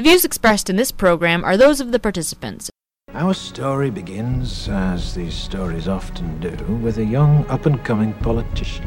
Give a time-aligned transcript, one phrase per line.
[0.00, 2.70] The views expressed in this program are those of the participants.
[3.12, 8.86] Our story begins, as these stories often do, with a young up and coming politician.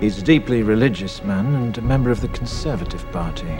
[0.00, 3.58] He's a deeply religious man and a member of the Conservative Party.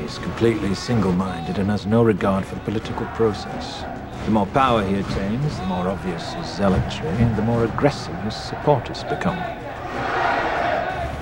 [0.00, 3.84] He's completely single minded and has no regard for the political process.
[4.24, 8.34] The more power he attains, the more obvious his zealotry, and the more aggressive his
[8.34, 9.38] supporters become.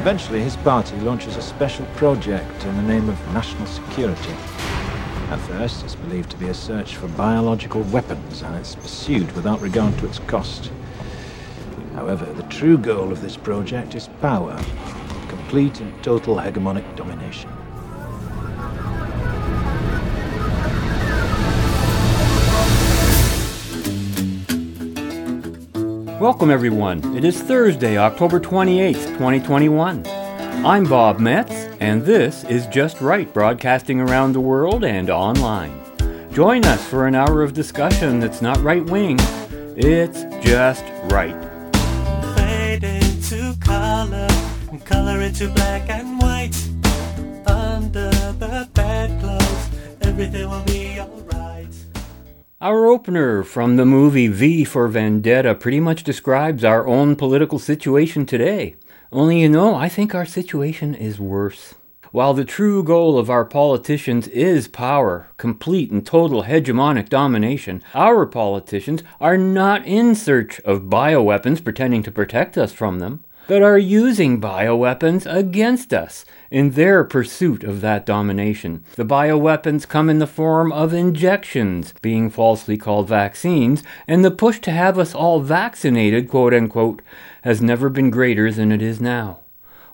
[0.00, 4.32] Eventually, his party launches a special project in the name of national security.
[5.28, 9.60] At first, it's believed to be a search for biological weapons, and it's pursued without
[9.60, 10.70] regard to its cost.
[11.94, 14.58] However, the true goal of this project is power,
[15.28, 17.50] complete and total hegemonic domination.
[26.20, 27.16] Welcome, everyone.
[27.16, 30.06] It is Thursday, October 28th, 2021.
[30.06, 35.72] I'm Bob Metz, and this is Just Right, broadcasting around the world and online.
[36.30, 39.16] Join us for an hour of discussion that's not right wing,
[39.78, 41.34] it's just right.
[42.36, 44.28] Fade into color,
[44.70, 46.54] and color into black and white.
[47.46, 49.70] Under the bedclothes,
[50.02, 51.39] everything will be alright.
[52.62, 58.26] Our opener from the movie V for Vendetta pretty much describes our own political situation
[58.26, 58.74] today.
[59.10, 61.76] Only you know, I think our situation is worse.
[62.12, 68.26] While the true goal of our politicians is power, complete and total hegemonic domination, our
[68.26, 73.76] politicians are not in search of bioweapons pretending to protect us from them, but are
[73.76, 78.84] using bioweapons against us in their pursuit of that domination.
[78.94, 84.60] The bioweapons come in the form of injections, being falsely called vaccines, and the push
[84.60, 87.02] to have us all vaccinated, quote unquote,
[87.42, 89.40] has never been greater than it is now.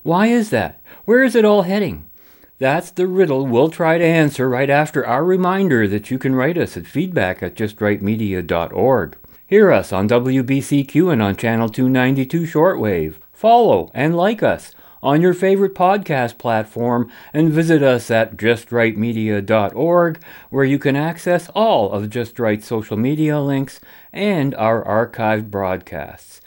[0.03, 0.83] Why is that?
[1.07, 2.11] Where is it all heading?
[2.59, 6.59] That's the riddle we'll try to answer right after our reminder that you can write
[6.59, 9.17] us at feedback at justrightmedia.org.
[9.47, 13.15] Hear us on WBCQ and on Channel 292 Shortwave.
[13.37, 20.65] Follow and like us on your favorite podcast platform and visit us at justrightmedia.org where
[20.65, 23.79] you can access all of Just Right's social media links
[24.11, 26.41] and our archived broadcasts.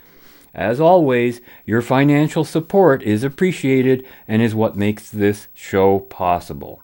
[0.51, 6.81] As always, your financial support is appreciated and is what makes this show possible.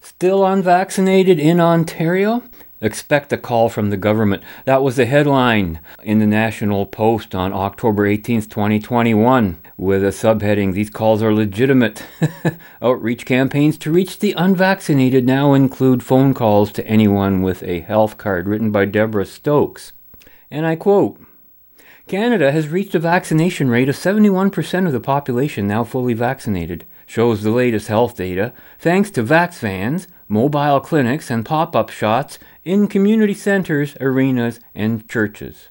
[0.00, 2.42] Still unvaccinated in Ontario?
[2.80, 4.42] Expect a call from the government.
[4.64, 10.74] That was the headline in the National Post on October 18th, 2021, with a subheading
[10.74, 12.04] These calls are legitimate.
[12.82, 18.16] Outreach campaigns to reach the unvaccinated now include phone calls to anyone with a health
[18.16, 19.92] card, written by Deborah Stokes.
[20.48, 21.20] And I quote
[22.06, 27.42] Canada has reached a vaccination rate of 71% of the population now fully vaccinated, shows
[27.42, 32.86] the latest health data, thanks to vax vans, mobile clinics, and pop up shots in
[32.86, 35.68] community centres, arenas, and churches.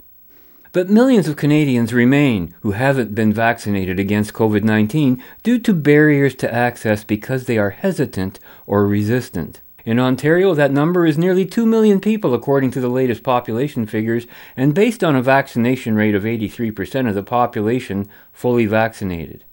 [0.74, 6.34] But millions of Canadians remain who haven't been vaccinated against COVID 19 due to barriers
[6.36, 9.62] to access because they are hesitant or resistant.
[9.86, 14.26] In Ontario, that number is nearly 2 million people, according to the latest population figures,
[14.58, 19.46] and based on a vaccination rate of 83% of the population fully vaccinated.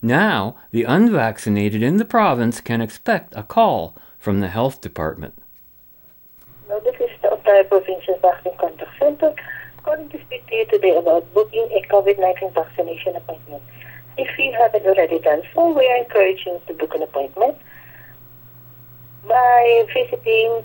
[0.00, 5.41] Now, the unvaccinated in the province can expect a call from the health department.
[6.72, 9.34] Now, this is the Ontario Provincial Vaccine Contact Center
[9.84, 13.62] to speak to you today about booking a COVID-19 vaccination appointment.
[14.16, 17.58] If you haven't already done so, we are encouraging you to book an appointment
[19.28, 20.64] by visiting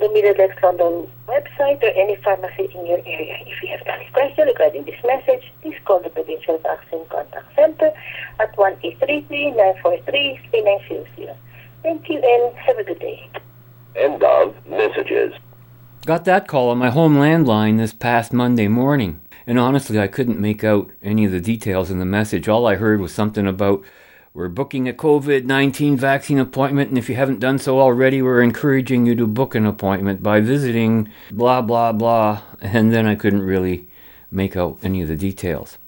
[0.00, 3.38] the Middlesex London website or any pharmacy in your area.
[3.46, 7.92] If you have any question regarding this message, please call the Provincial Vaccine Contact Center
[8.40, 11.36] at 1-833-943-3900.
[11.84, 13.30] Thank you and have a good day.
[13.96, 15.32] End of messages.
[16.04, 20.38] Got that call on my home landline this past Monday morning, and honestly, I couldn't
[20.38, 22.48] make out any of the details in the message.
[22.48, 23.84] All I heard was something about
[24.36, 28.42] we're booking a COVID 19 vaccine appointment, and if you haven't done so already, we're
[28.42, 32.42] encouraging you to book an appointment by visiting blah, blah, blah.
[32.60, 33.88] And then I couldn't really
[34.30, 35.78] make out any of the details.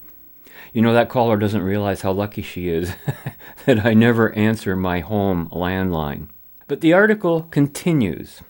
[0.73, 2.91] You know, that caller doesn't realize how lucky she is
[3.65, 6.29] that I never answer my home landline.
[6.69, 8.43] But the article continues.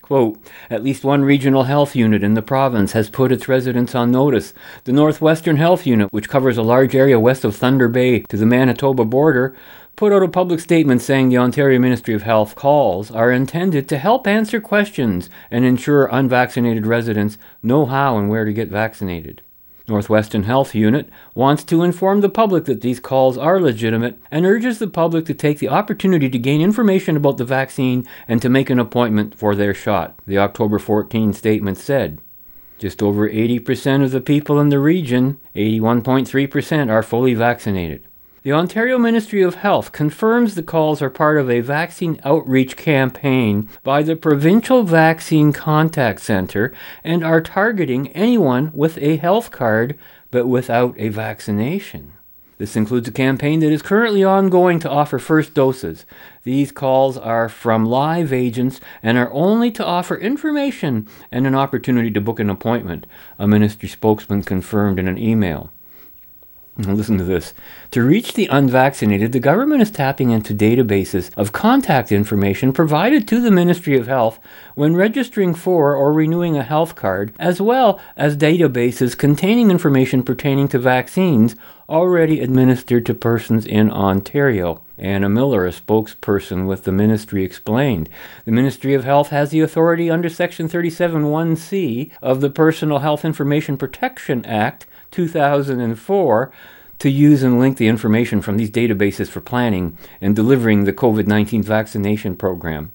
[0.00, 0.38] Quote,
[0.70, 4.54] at least one regional health unit in the province has put its residents on notice.
[4.84, 8.46] The Northwestern Health Unit, which covers a large area west of Thunder Bay to the
[8.46, 9.54] Manitoba border,
[9.94, 13.98] put out a public statement saying the Ontario Ministry of Health calls are intended to
[13.98, 19.42] help answer questions and ensure unvaccinated residents know how and where to get vaccinated.
[19.90, 24.78] Northwestern Health Unit wants to inform the public that these calls are legitimate and urges
[24.78, 28.70] the public to take the opportunity to gain information about the vaccine and to make
[28.70, 32.20] an appointment for their shot, the October 14 statement said.
[32.78, 38.06] Just over 80% of the people in the region, 81.3%, are fully vaccinated.
[38.42, 43.68] The Ontario Ministry of Health confirms the calls are part of a vaccine outreach campaign
[43.84, 46.72] by the Provincial Vaccine Contact Centre
[47.04, 49.98] and are targeting anyone with a health card
[50.30, 52.12] but without a vaccination.
[52.56, 56.06] This includes a campaign that is currently ongoing to offer first doses.
[56.42, 62.10] These calls are from live agents and are only to offer information and an opportunity
[62.12, 63.06] to book an appointment,
[63.38, 65.70] a ministry spokesman confirmed in an email.
[66.76, 67.52] Now listen to this.
[67.90, 73.40] To reach the unvaccinated, the government is tapping into databases of contact information provided to
[73.40, 74.38] the Ministry of Health
[74.76, 80.68] when registering for or renewing a health card, as well as databases containing information pertaining
[80.68, 81.54] to vaccines
[81.88, 84.80] already administered to persons in Ontario.
[84.96, 88.08] Anna Miller, a spokesperson with the ministry, explained.
[88.44, 93.76] The Ministry of Health has the authority under Section 371C of the Personal Health Information
[93.76, 96.52] Protection Act 2004
[97.00, 101.26] to use and link the information from these databases for planning and delivering the COVID
[101.26, 102.92] 19 vaccination program.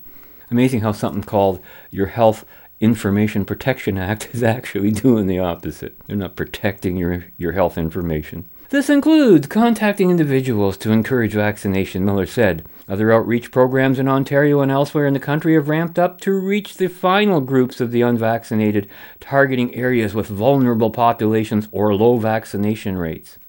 [0.51, 1.59] Amazing how something called
[1.89, 2.45] your Health
[2.79, 5.95] Information Protection Act is actually doing the opposite.
[6.05, 8.47] They're not protecting your, your health information.
[8.69, 12.65] This includes contacting individuals to encourage vaccination, Miller said.
[12.87, 16.77] Other outreach programs in Ontario and elsewhere in the country have ramped up to reach
[16.77, 18.87] the final groups of the unvaccinated,
[19.19, 23.39] targeting areas with vulnerable populations or low vaccination rates.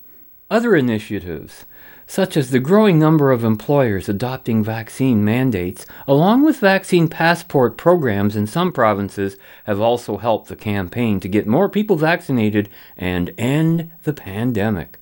[0.50, 1.67] Other initiatives,
[2.06, 8.37] such as the growing number of employers adopting vaccine mandates, along with vaccine passport programs
[8.37, 13.91] in some provinces, have also helped the campaign to get more people vaccinated and end
[14.05, 14.99] the pandemic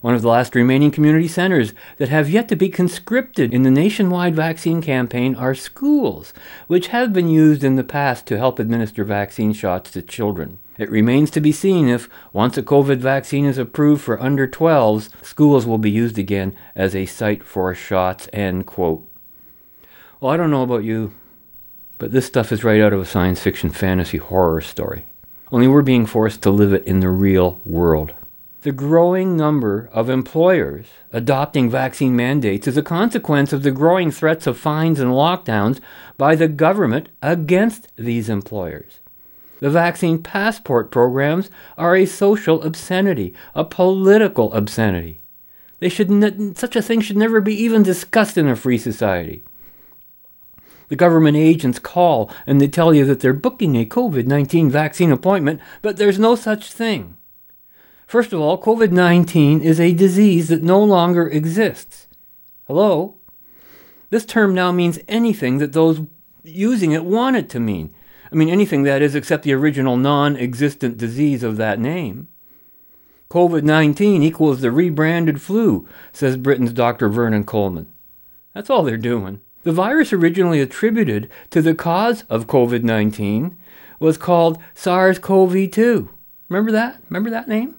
[0.00, 3.70] one of the last remaining community centers that have yet to be conscripted in the
[3.70, 6.32] nationwide vaccine campaign are schools,
[6.66, 10.58] which have been used in the past to help administer vaccine shots to children.
[10.78, 15.08] It remains to be seen if, once a COVID vaccine is approved for under 12s,
[15.24, 18.28] schools will be used again as a site for shots.
[18.32, 19.06] End quote.
[20.20, 21.14] Well, I don't know about you,
[21.98, 25.06] but this stuff is right out of a science fiction fantasy horror story.
[25.50, 28.12] Only we're being forced to live it in the real world.
[28.66, 34.44] The growing number of employers adopting vaccine mandates is a consequence of the growing threats
[34.44, 35.78] of fines and lockdowns
[36.18, 38.98] by the government against these employers.
[39.60, 41.48] The vaccine passport programs
[41.78, 45.20] are a social obscenity, a political obscenity.
[45.78, 49.44] They should ne- such a thing should never be even discussed in a free society.
[50.88, 55.12] The government agents call and they tell you that they're booking a COVID 19 vaccine
[55.12, 57.15] appointment, but there's no such thing.
[58.06, 62.06] First of all, COVID 19 is a disease that no longer exists.
[62.66, 63.16] Hello?
[64.10, 66.00] This term now means anything that those
[66.44, 67.92] using it want it to mean.
[68.30, 72.28] I mean, anything that is except the original non existent disease of that name.
[73.28, 77.08] COVID 19 equals the rebranded flu, says Britain's Dr.
[77.08, 77.92] Vernon Coleman.
[78.54, 79.40] That's all they're doing.
[79.64, 83.58] The virus originally attributed to the cause of COVID 19
[83.98, 86.08] was called SARS CoV 2.
[86.48, 87.00] Remember that?
[87.08, 87.74] Remember that name?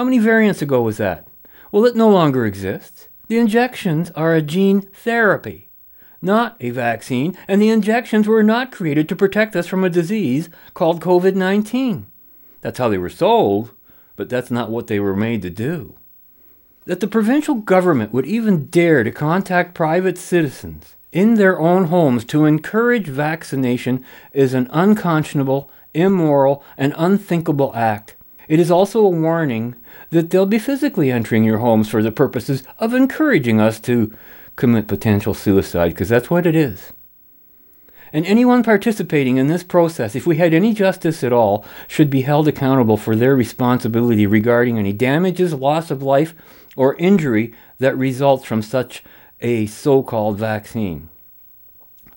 [0.00, 1.28] How many variants ago was that?
[1.70, 3.10] Well, it no longer exists.
[3.28, 5.68] The injections are a gene therapy,
[6.22, 10.48] not a vaccine, and the injections were not created to protect us from a disease
[10.72, 12.06] called COVID 19.
[12.62, 13.74] That's how they were sold,
[14.16, 15.98] but that's not what they were made to do.
[16.86, 22.24] That the provincial government would even dare to contact private citizens in their own homes
[22.24, 28.16] to encourage vaccination is an unconscionable, immoral, and unthinkable act.
[28.50, 29.76] It is also a warning
[30.10, 34.14] that they'll be physically entering your homes for the purposes of encouraging us to
[34.56, 36.92] commit potential suicide, because that's what it is.
[38.12, 42.22] And anyone participating in this process, if we had any justice at all, should be
[42.22, 46.34] held accountable for their responsibility regarding any damages, loss of life,
[46.76, 49.04] or injury that results from such
[49.40, 51.08] a so called vaccine.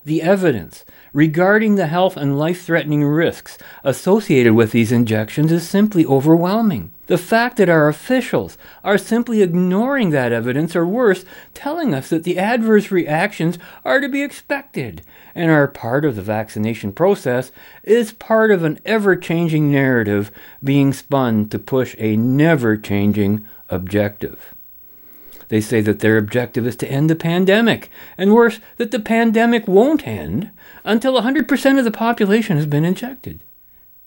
[0.03, 0.83] The evidence
[1.13, 6.91] regarding the health and life threatening risks associated with these injections is simply overwhelming.
[7.05, 12.23] The fact that our officials are simply ignoring that evidence, or worse, telling us that
[12.23, 15.03] the adverse reactions are to be expected
[15.35, 17.51] and are part of the vaccination process,
[17.83, 20.31] is part of an ever changing narrative
[20.63, 24.53] being spun to push a never changing objective.
[25.49, 29.67] They say that their objective is to end the pandemic, and worse, that the pandemic
[29.67, 30.51] won't end
[30.83, 33.43] until 100% of the population has been injected.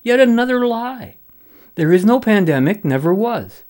[0.02, 1.16] Yet another lie.
[1.74, 3.64] There is no pandemic, never was.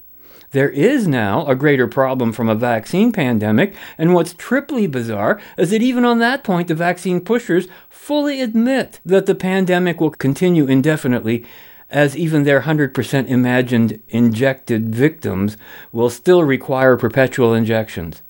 [0.52, 5.70] There is now a greater problem from a vaccine pandemic, and what's triply bizarre is
[5.70, 10.66] that even on that point, the vaccine pushers fully admit that the pandemic will continue
[10.66, 11.44] indefinitely,
[11.90, 15.56] as even their 100% imagined injected victims
[15.92, 18.22] will still require perpetual injections.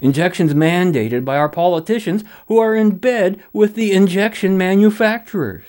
[0.00, 5.64] Injections mandated by our politicians who are in bed with the injection manufacturers.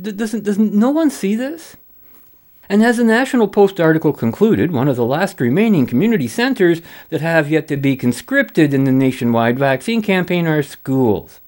[0.00, 1.76] Doesn't, doesn't no one see this?
[2.68, 7.22] And as the National Post article concluded, one of the last remaining community centers that
[7.22, 11.40] have yet to be conscripted in the nationwide vaccine campaign are schools.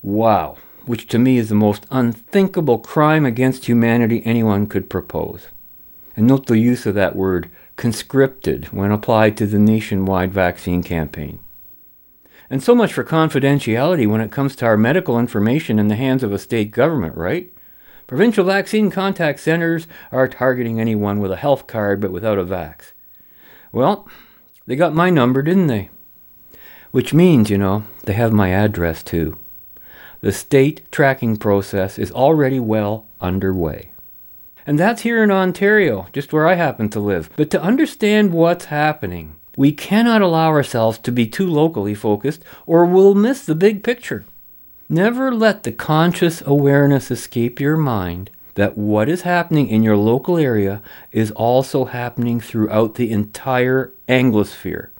[0.00, 5.48] Wow, which to me is the most unthinkable crime against humanity anyone could propose.
[6.16, 11.40] And note the use of that word, conscripted, when applied to the nationwide vaccine campaign.
[12.50, 16.22] And so much for confidentiality when it comes to our medical information in the hands
[16.22, 17.52] of a state government, right?
[18.06, 22.92] Provincial vaccine contact centers are targeting anyone with a health card but without a vax.
[23.72, 24.06] Well,
[24.66, 25.88] they got my number, didn't they?
[26.90, 29.38] Which means, you know, they have my address too.
[30.20, 33.91] The state tracking process is already well underway.
[34.66, 37.30] And that's here in Ontario, just where I happen to live.
[37.36, 42.86] But to understand what's happening, we cannot allow ourselves to be too locally focused or
[42.86, 44.24] we'll miss the big picture.
[44.88, 50.36] Never let the conscious awareness escape your mind that what is happening in your local
[50.36, 54.90] area is also happening throughout the entire Anglosphere,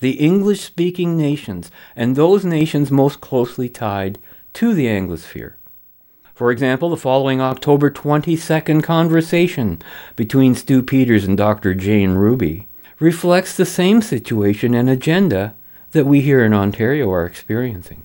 [0.00, 4.18] the English speaking nations, and those nations most closely tied
[4.54, 5.54] to the Anglosphere.
[6.38, 9.82] For example, the following October 22nd conversation
[10.14, 11.74] between Stu Peters and Dr.
[11.74, 12.68] Jane Ruby
[13.00, 15.56] reflects the same situation and agenda
[15.90, 18.04] that we here in Ontario are experiencing.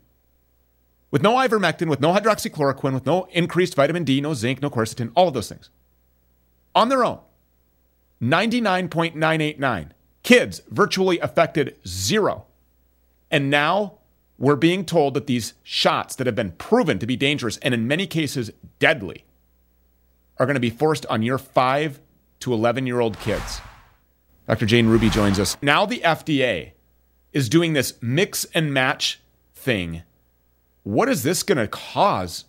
[1.10, 5.10] With no ivermectin, with no hydroxychloroquine, with no increased vitamin D, no zinc, no quercetin,
[5.14, 5.70] all of those things.
[6.78, 7.18] On their own,
[8.22, 9.90] 99.989.
[10.22, 12.46] Kids virtually affected zero.
[13.32, 13.94] And now
[14.38, 17.88] we're being told that these shots that have been proven to be dangerous and in
[17.88, 19.24] many cases deadly
[20.38, 21.98] are going to be forced on your 5
[22.38, 23.60] to 11 year old kids.
[24.46, 24.64] Dr.
[24.64, 25.56] Jane Ruby joins us.
[25.60, 26.74] Now the FDA
[27.32, 29.18] is doing this mix and match
[29.52, 30.04] thing.
[30.84, 32.44] What is this going to cause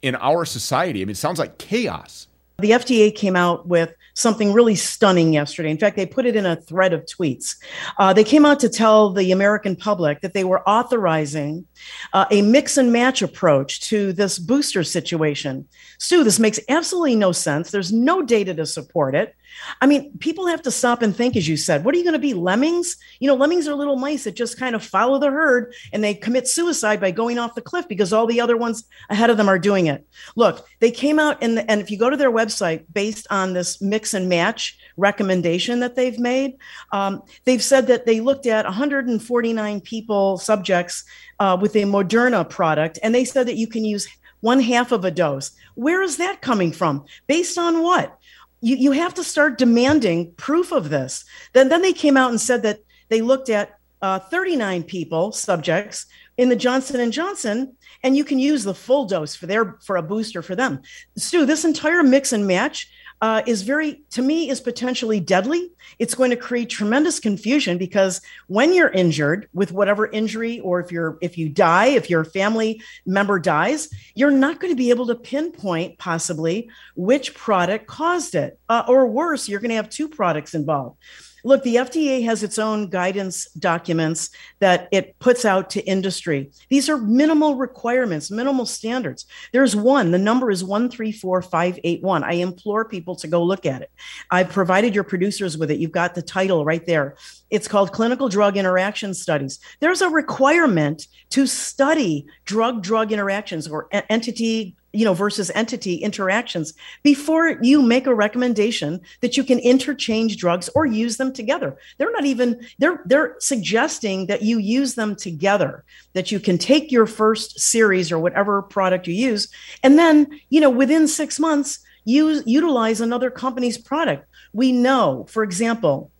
[0.00, 1.02] in our society?
[1.02, 2.28] I mean, it sounds like chaos.
[2.58, 5.70] The FDA came out with something really stunning yesterday.
[5.70, 7.56] In fact, they put it in a thread of tweets.
[7.98, 11.66] Uh, they came out to tell the American public that they were authorizing
[12.12, 15.66] uh, a mix and match approach to this booster situation.
[15.98, 17.70] Stu, this makes absolutely no sense.
[17.70, 19.34] There's no data to support it.
[19.80, 22.14] I mean, people have to stop and think, as you said, what are you going
[22.14, 22.96] to be, lemmings?
[23.20, 26.14] You know, lemmings are little mice that just kind of follow the herd and they
[26.14, 29.48] commit suicide by going off the cliff because all the other ones ahead of them
[29.48, 30.06] are doing it.
[30.36, 33.80] Look, they came out and, and if you go to their website based on this
[33.80, 36.56] mix and match recommendation that they've made,
[36.92, 41.04] um, they've said that they looked at 149 people, subjects
[41.40, 44.08] uh, with a Moderna product, and they said that you can use
[44.40, 45.52] one half of a dose.
[45.74, 47.06] Where is that coming from?
[47.26, 48.18] Based on what?
[48.64, 51.24] You, you have to start demanding proof of this.
[51.52, 52.80] Then, then they came out and said that
[53.10, 56.06] they looked at uh, 39 people, subjects
[56.36, 59.96] in the Johnson and Johnson, and you can use the full dose for their for
[59.96, 60.82] a booster for them.
[61.16, 62.90] Stu, this entire mix and match
[63.20, 65.70] uh, is very, to me, is potentially deadly.
[65.98, 70.92] It's going to create tremendous confusion because when you're injured with whatever injury, or if
[70.92, 75.06] you're if you die, if your family member dies, you're not going to be able
[75.06, 80.08] to pinpoint possibly which product caused it, uh, or worse, you're going to have two
[80.08, 80.98] products involved.
[81.44, 86.50] Look, the FDA has its own guidance documents that it puts out to industry.
[86.70, 89.26] These are minimal requirements, minimal standards.
[89.52, 92.24] There's one, the number is 134581.
[92.24, 93.90] I implore people to go look at it.
[94.30, 95.78] I've provided your producers with it.
[95.78, 97.16] You've got the title right there.
[97.50, 99.60] It's called Clinical Drug Interaction Studies.
[99.80, 106.72] There's a requirement to study drug drug interactions or entity you know versus entity interactions
[107.02, 112.12] before you make a recommendation that you can interchange drugs or use them together they're
[112.12, 117.06] not even they're they're suggesting that you use them together that you can take your
[117.06, 119.48] first series or whatever product you use
[119.82, 125.42] and then you know within 6 months use utilize another company's product we know for
[125.42, 126.12] example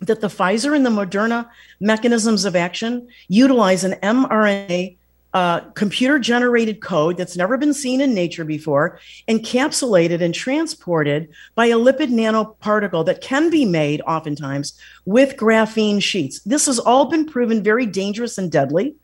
[0.00, 1.48] that the Pfizer and the Moderna
[1.80, 4.96] mechanisms of action utilize an mRNA
[5.32, 11.66] uh, computer generated code that's never been seen in nature before, encapsulated and transported by
[11.66, 16.40] a lipid nanoparticle that can be made oftentimes with graphene sheets.
[16.40, 18.96] This has all been proven very dangerous and deadly.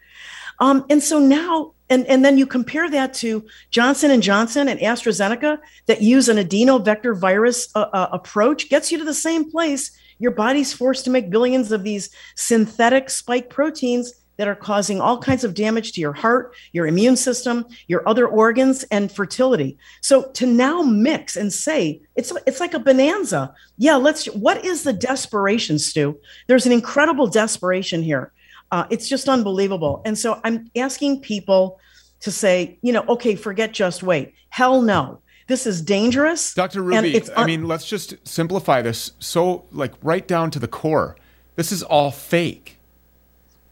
[0.59, 4.81] Um, and so now, and, and then you compare that to Johnson and Johnson and
[4.81, 9.97] AstraZeneca that use an adenovector virus uh, uh, approach, gets you to the same place.
[10.19, 15.19] Your body's forced to make billions of these synthetic spike proteins that are causing all
[15.19, 19.79] kinds of damage to your heart, your immune system, your other organs, and fertility.
[20.03, 23.55] So to now mix and say it's it's like a bonanza.
[23.79, 24.27] Yeah, let's.
[24.27, 26.19] What is the desperation, Stu?
[26.47, 28.33] There's an incredible desperation here.
[28.71, 30.03] Uh, it's just unbelievable.
[30.05, 31.79] And so I'm asking people
[32.21, 34.35] to say, you know, okay, forget just wait.
[34.49, 35.21] Hell no.
[35.47, 36.55] This is dangerous.
[36.55, 36.83] Dr.
[36.83, 41.17] Ruby, un- I mean, let's just simplify this so like right down to the core.
[41.55, 42.79] This is all fake.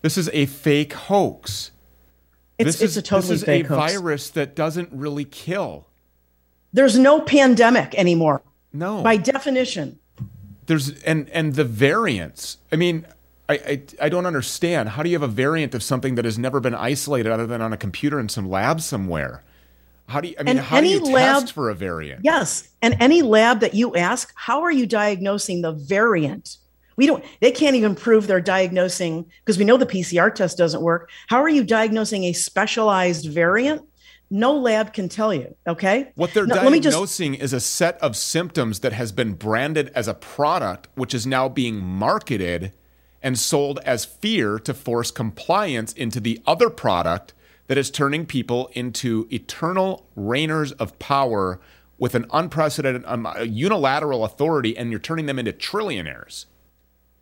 [0.02, 1.72] This is a fake hoax.
[2.58, 3.92] It's, this it's is, a totally this is fake a hoax.
[3.92, 5.88] virus that doesn't really kill.
[6.72, 8.42] There's no pandemic anymore.
[8.72, 9.02] No.
[9.02, 9.98] By definition.
[10.66, 12.58] There's and and the variants.
[12.72, 13.06] I mean,
[13.48, 14.90] I, I, I don't understand.
[14.90, 17.60] How do you have a variant of something that has never been isolated other than
[17.60, 19.42] on a computer in some lab somewhere?
[20.08, 22.20] How do you I mean And how do you lab- test for a variant?
[22.24, 22.68] Yes.
[22.82, 26.58] And any lab that you ask, how are you diagnosing the variant?
[26.96, 30.80] We don't, they can't even prove they're diagnosing because we know the PCR test doesn't
[30.82, 31.10] work.
[31.28, 33.82] How are you diagnosing a specialized variant?
[34.30, 35.54] No lab can tell you.
[35.66, 36.12] Okay.
[36.14, 39.90] What they're No, me just- diagnosing is a set of symptoms that has been branded
[39.94, 42.72] as a product, which is now being marketed
[43.22, 47.32] and sold as fear to force compliance into the other product
[47.66, 51.60] that is turning people into eternal reigners of power
[51.98, 56.46] with an unprecedented um, unilateral authority, and you're turning them into trillionaires.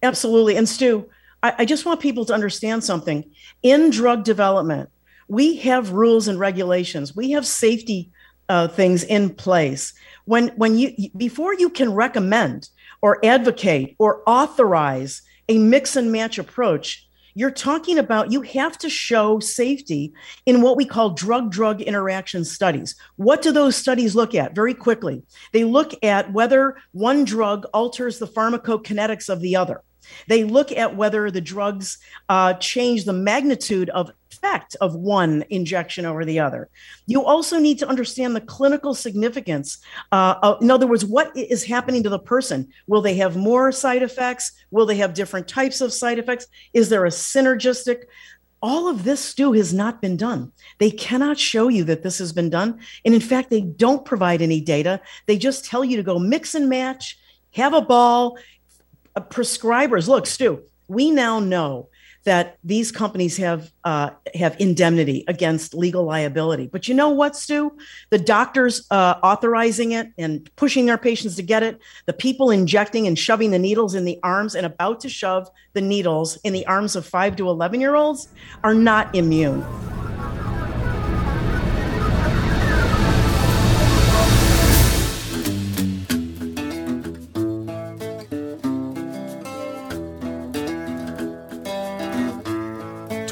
[0.02, 0.56] Absolutely.
[0.56, 1.08] And Stu,
[1.42, 3.24] I, I just want people to understand something.
[3.62, 4.90] In drug development,
[5.28, 7.14] we have rules and regulations.
[7.14, 8.10] We have safety
[8.48, 9.94] uh, things in place.
[10.24, 12.68] When when you before you can recommend
[13.00, 18.88] or advocate or authorize a mix and match approach, you're talking about you have to
[18.88, 20.12] show safety
[20.46, 22.94] in what we call drug drug interaction studies.
[23.16, 24.54] What do those studies look at?
[24.54, 29.82] Very quickly, they look at whether one drug alters the pharmacokinetics of the other.
[30.28, 34.10] They look at whether the drugs uh, change the magnitude of
[34.42, 36.68] effect of one injection over the other.
[37.06, 39.78] You also need to understand the clinical significance.
[40.10, 42.68] Uh, of, in other words, what is happening to the person?
[42.86, 44.52] Will they have more side effects?
[44.70, 46.46] Will they have different types of side effects?
[46.74, 48.04] Is there a synergistic?
[48.60, 50.52] All of this, Stu, has not been done.
[50.78, 52.80] They cannot show you that this has been done.
[53.04, 55.00] And in fact, they don't provide any data.
[55.26, 57.18] They just tell you to go mix and match,
[57.54, 58.38] have a ball,
[59.14, 61.88] uh, prescribers look stu we now know
[62.24, 66.68] that these companies have uh, have indemnity against legal liability.
[66.68, 67.76] But you know what stu?
[68.10, 73.06] The doctors uh, authorizing it and pushing their patients to get it the people injecting
[73.06, 76.66] and shoving the needles in the arms and about to shove the needles in the
[76.66, 78.28] arms of 5 to 11 year olds
[78.62, 79.64] are not immune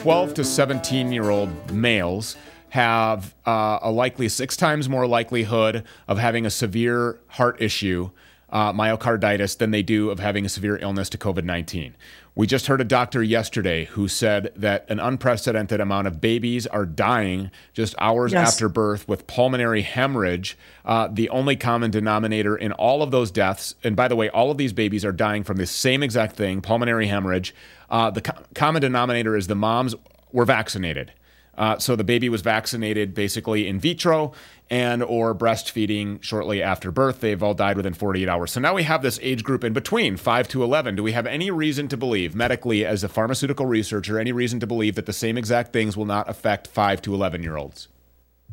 [0.01, 2.35] Twelve to seventeen-year-old males
[2.71, 8.09] have uh, a likely six times more likelihood of having a severe heart issue,
[8.49, 11.95] uh, myocarditis, than they do of having a severe illness to COVID 19.
[12.41, 16.87] We just heard a doctor yesterday who said that an unprecedented amount of babies are
[16.87, 18.55] dying just hours Yes.
[18.55, 20.57] after birth with pulmonary hemorrhage.
[20.83, 24.51] Uh, the only common denominator in all of those deaths, and by the way, all
[24.51, 27.55] of these babies are dying from the same exact thing pulmonary hemorrhage.
[27.91, 29.95] Uh, the co- common denominator is the moms
[30.33, 31.13] were vaccinated.
[31.59, 34.33] Uh, so the baby was vaccinated basically in vitro
[34.71, 37.21] and or breastfeeding shortly after birth.
[37.21, 38.53] They've all died within 48 hours.
[38.53, 40.95] So now we have this age group in between 5 to 11.
[40.95, 44.67] Do we have any reason to believe medically as a pharmaceutical researcher any reason to
[44.67, 47.89] believe that the same exact things will not affect 5 to 11 year olds?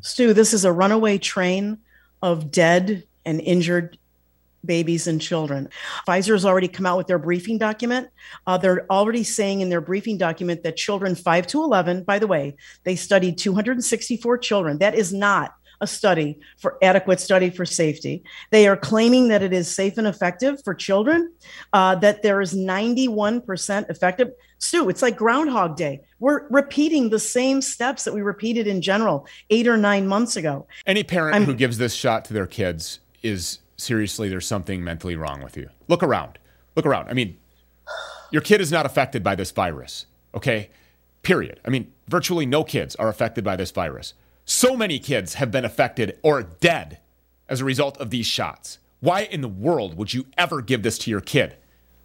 [0.02, 1.78] Stu, this is a runaway train
[2.24, 3.98] of dead and injured
[4.66, 5.70] babies and children.
[6.08, 8.10] Pfizer has already come out with their briefing document.
[8.48, 12.28] Uh, they're already saying in their briefing document that children 5 to 11, by the
[12.28, 14.80] way, they studied 264 children.
[14.80, 18.24] That is not a study for adequate study for safety.
[18.52, 21.32] They are claiming that it is safe and effective for children,
[21.74, 24.32] uh, that there is 91% effective.
[24.60, 26.02] Stu, it's like Groundhog Day.
[26.20, 30.68] We're repeating the same steps that we repeated in general eight or nine months ago.
[30.86, 35.16] Any parent I'm- who gives this shot to their kids is seriously, there's something mentally
[35.16, 35.70] wrong with you.
[35.88, 36.40] Look around.
[36.76, 37.10] Look around.
[37.10, 37.38] I mean,
[38.32, 40.70] your kid is not affected by this virus, okay?
[41.22, 41.60] Period.
[41.66, 44.14] I mean, virtually no kids are affected by this virus.
[44.50, 47.00] So many kids have been affected or dead
[47.50, 48.80] as a result of these shots.
[49.02, 51.58] Why in the world would you ever give this to your kid?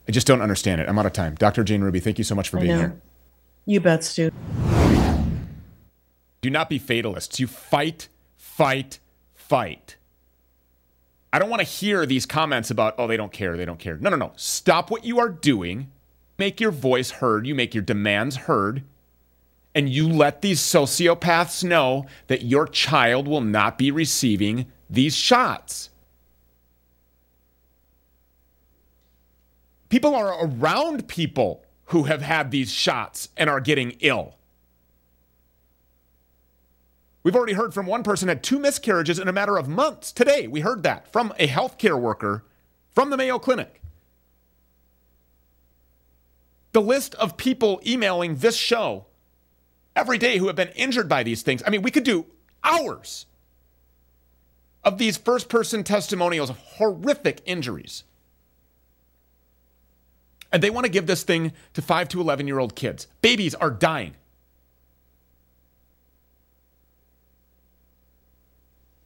[0.09, 0.89] I just don't understand it.
[0.89, 1.37] I'm out of time.
[1.37, 1.63] Dr.
[1.63, 3.01] Jane Ruby, thank you so much for being here.
[3.65, 4.33] You bet, Stu.
[6.41, 7.39] Do not be fatalists.
[7.39, 8.99] You fight, fight,
[9.35, 9.95] fight.
[11.33, 13.97] I don't want to hear these comments about, oh, they don't care, they don't care.
[13.99, 14.33] No, no, no.
[14.35, 15.93] Stop what you are doing.
[16.39, 17.47] Make your voice heard.
[17.47, 18.83] You make your demands heard.
[19.75, 25.91] And you let these sociopaths know that your child will not be receiving these shots.
[29.89, 34.37] People are around people who have had these shots and are getting ill.
[37.23, 40.11] We've already heard from one person had two miscarriages in a matter of months.
[40.11, 42.45] Today, we heard that from a healthcare worker
[42.91, 43.81] from the Mayo Clinic.
[46.73, 49.07] The list of people emailing this show
[49.95, 51.63] every day who have been injured by these things.
[51.67, 52.27] I mean, we could do
[52.65, 53.27] hours
[54.85, 58.05] of these first person testimonials of horrific injuries.
[60.51, 63.07] And they want to give this thing to 5 to 11 year old kids.
[63.23, 64.15] Babies are dying.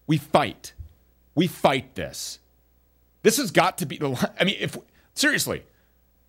[0.07, 0.73] We fight.
[1.35, 2.39] We fight this.
[3.23, 4.31] This has got to be the line.
[4.39, 4.77] I mean, if
[5.15, 5.65] seriously,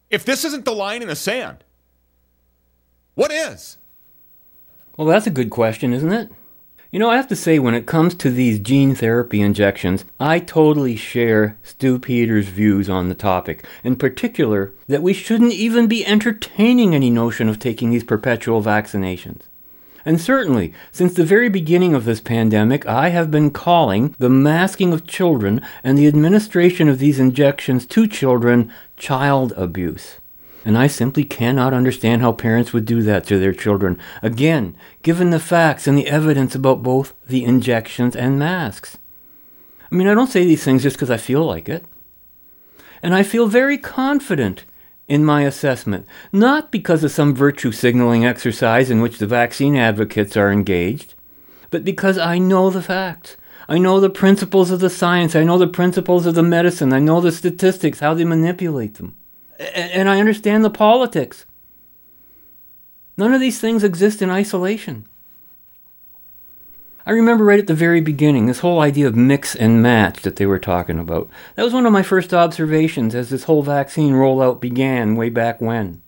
[0.10, 1.64] if this isn't the line in the sand,
[3.16, 3.78] what is?
[4.98, 6.32] Well, that's a good question, isn't it?
[6.92, 10.40] You know, I have to say, when it comes to these gene therapy injections, I
[10.40, 13.64] totally share Stu Peters' views on the topic.
[13.84, 19.42] In particular, that we shouldn't even be entertaining any notion of taking these perpetual vaccinations.
[20.04, 24.94] And certainly, since the very beginning of this pandemic, I have been calling the masking
[24.94, 30.18] of children and the administration of these injections to children child abuse.
[30.68, 33.98] And I simply cannot understand how parents would do that to their children.
[34.22, 38.98] Again, given the facts and the evidence about both the injections and masks.
[39.90, 41.86] I mean, I don't say these things just because I feel like it.
[43.02, 44.66] And I feel very confident
[45.08, 50.36] in my assessment, not because of some virtue signaling exercise in which the vaccine advocates
[50.36, 51.16] are engaged,
[51.72, 53.38] but because I know the facts.
[53.70, 55.34] I know the principles of the science.
[55.34, 56.92] I know the principles of the medicine.
[56.92, 59.16] I know the statistics, how they manipulate them.
[59.60, 61.46] And I understand the politics.
[63.18, 65.08] None of these things exist in isolation.
[67.08, 70.36] I remember right at the very beginning, this whole idea of mix and match that
[70.36, 71.30] they were talking about.
[71.56, 75.62] That was one of my first observations as this whole vaccine rollout began way back
[75.62, 76.02] when.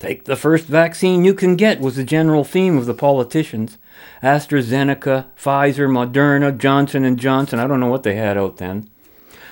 [0.00, 3.78] Take the first vaccine you can get was the general theme of the politicians.
[4.20, 8.90] AstraZeneca, Pfizer, Moderna, Johnson and Johnson, I don't know what they had out then.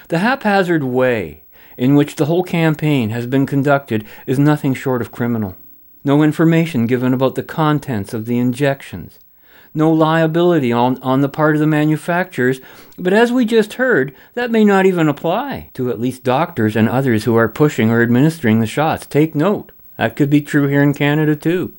[0.09, 1.40] The haphazard way
[1.81, 5.57] in which the whole campaign has been conducted is nothing short of criminal.
[6.05, 9.19] No information given about the contents of the injections
[9.75, 12.61] no liability on, on the part of the manufacturers.
[12.99, 16.89] But as we just heard, that may not even apply to at least doctors and
[16.89, 19.07] others who are pushing or administering the shots.
[19.07, 19.73] Take note.
[19.97, 21.75] That could be true here in Canada too.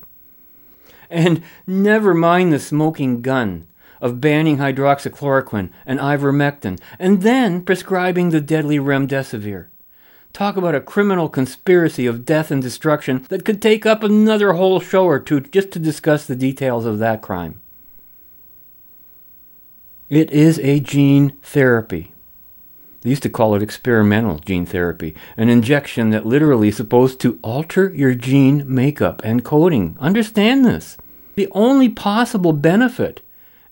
[1.10, 3.66] And never mind the smoking gun
[4.00, 9.66] of banning hydroxychloroquine and ivermectin and then prescribing the deadly remdesivir.
[10.32, 14.80] Talk about a criminal conspiracy of death and destruction that could take up another whole
[14.80, 17.60] show or two just to discuss the details of that crime.
[20.08, 22.12] It is a gene therapy.
[23.02, 27.38] They used to call it experimental gene therapy, an injection that literally is supposed to
[27.42, 29.96] alter your gene makeup and coding.
[30.00, 30.96] Understand this.
[31.34, 33.20] The only possible benefit,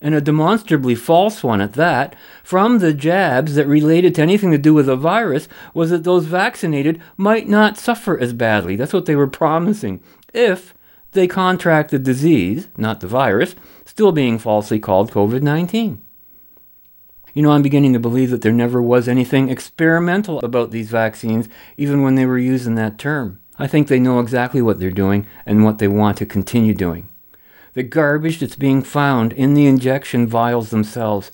[0.01, 4.57] and a demonstrably false one at that, from the jabs that related to anything to
[4.57, 8.75] do with the virus was that those vaccinated might not suffer as badly.
[8.75, 10.01] That's what they were promising.
[10.33, 10.73] If
[11.11, 16.01] they contract the disease, not the virus, still being falsely called COVID 19.
[17.33, 21.47] You know, I'm beginning to believe that there never was anything experimental about these vaccines,
[21.77, 23.39] even when they were using that term.
[23.57, 27.07] I think they know exactly what they're doing and what they want to continue doing.
[27.73, 31.31] The garbage that's being found in the injection vials themselves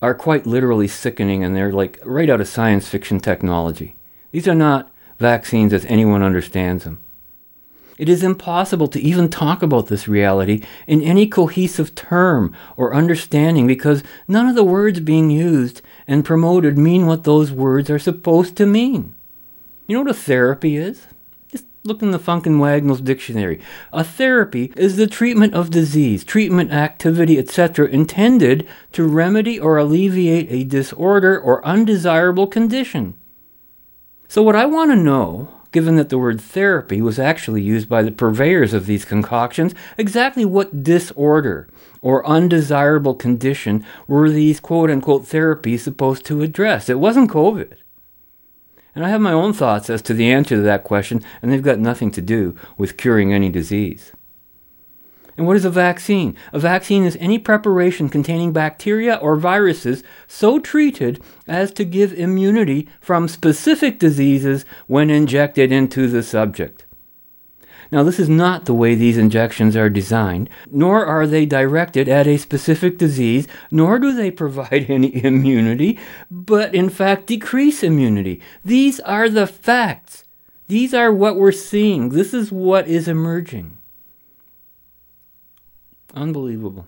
[0.00, 3.96] are quite literally sickening, and they're like right out of science fiction technology.
[4.30, 7.00] These are not vaccines as anyone understands them.
[7.96, 13.66] It is impossible to even talk about this reality in any cohesive term or understanding
[13.66, 18.56] because none of the words being used and promoted mean what those words are supposed
[18.56, 19.14] to mean.
[19.86, 21.06] You know what a therapy is?
[21.86, 23.60] Look in the Funk and Wagnalls dictionary.
[23.92, 30.50] A therapy is the treatment of disease, treatment activity, etc., intended to remedy or alleviate
[30.50, 33.18] a disorder or undesirable condition.
[34.28, 38.00] So, what I want to know given that the word therapy was actually used by
[38.00, 41.68] the purveyors of these concoctions, exactly what disorder
[42.00, 46.88] or undesirable condition were these quote unquote therapies supposed to address?
[46.88, 47.76] It wasn't COVID.
[48.94, 51.62] And I have my own thoughts as to the answer to that question, and they've
[51.62, 54.12] got nothing to do with curing any disease.
[55.36, 56.36] And what is a vaccine?
[56.52, 62.88] A vaccine is any preparation containing bacteria or viruses so treated as to give immunity
[63.00, 66.83] from specific diseases when injected into the subject.
[67.90, 72.26] Now, this is not the way these injections are designed, nor are they directed at
[72.26, 75.98] a specific disease, nor do they provide any immunity,
[76.30, 78.40] but in fact decrease immunity.
[78.64, 80.24] These are the facts.
[80.68, 82.10] These are what we're seeing.
[82.10, 83.76] This is what is emerging.
[86.14, 86.86] Unbelievable.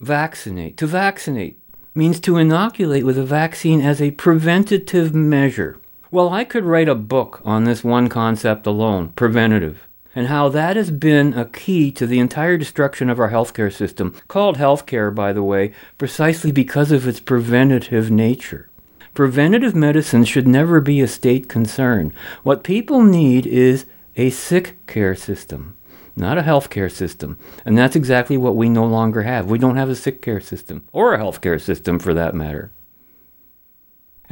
[0.00, 0.76] Vaccinate.
[0.76, 1.58] To vaccinate
[1.94, 5.78] means to inoculate with a vaccine as a preventative measure.
[6.14, 10.76] Well, I could write a book on this one concept alone, preventative, and how that
[10.76, 15.32] has been a key to the entire destruction of our healthcare system, called healthcare, by
[15.32, 18.70] the way, precisely because of its preventative nature.
[19.12, 22.14] Preventative medicine should never be a state concern.
[22.44, 25.76] What people need is a sick care system
[26.16, 27.36] not a healthcare system.
[27.64, 29.46] And that's exactly what we no longer have.
[29.46, 32.70] We don't have a sick care system, or a healthcare system for that matter.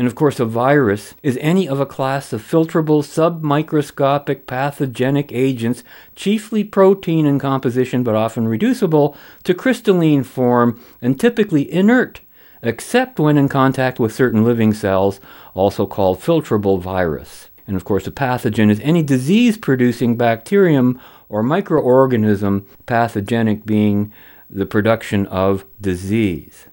[0.03, 5.85] And of course, a virus is any of a class of filterable submicroscopic pathogenic agents,
[6.17, 12.21] chiefly protein in composition but often reducible to crystalline form and typically inert,
[12.63, 15.21] except when in contact with certain living cells,
[15.55, 17.49] also called filterable virus.
[17.69, 24.13] And of course, a pathogen is any disease producing bacterium or microorganism, pathogenic being
[24.51, 26.67] the production of disease.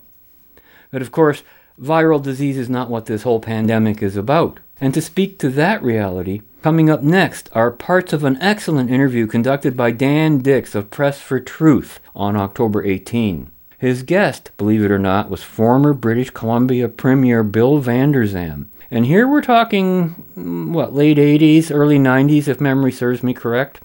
[0.89, 1.43] But of course,
[1.81, 4.59] viral disease is not what this whole pandemic is about.
[4.81, 9.27] And to speak to that reality, coming up next are parts of an excellent interview
[9.27, 13.51] conducted by Dan Dicks of Press for Truth on October 18.
[13.77, 18.67] His guest, believe it or not, was former British Columbia Premier Bill Vander Zalm.
[18.91, 23.79] And here we're talking, mm, what, late 80s, early 90s, if memory serves me correct.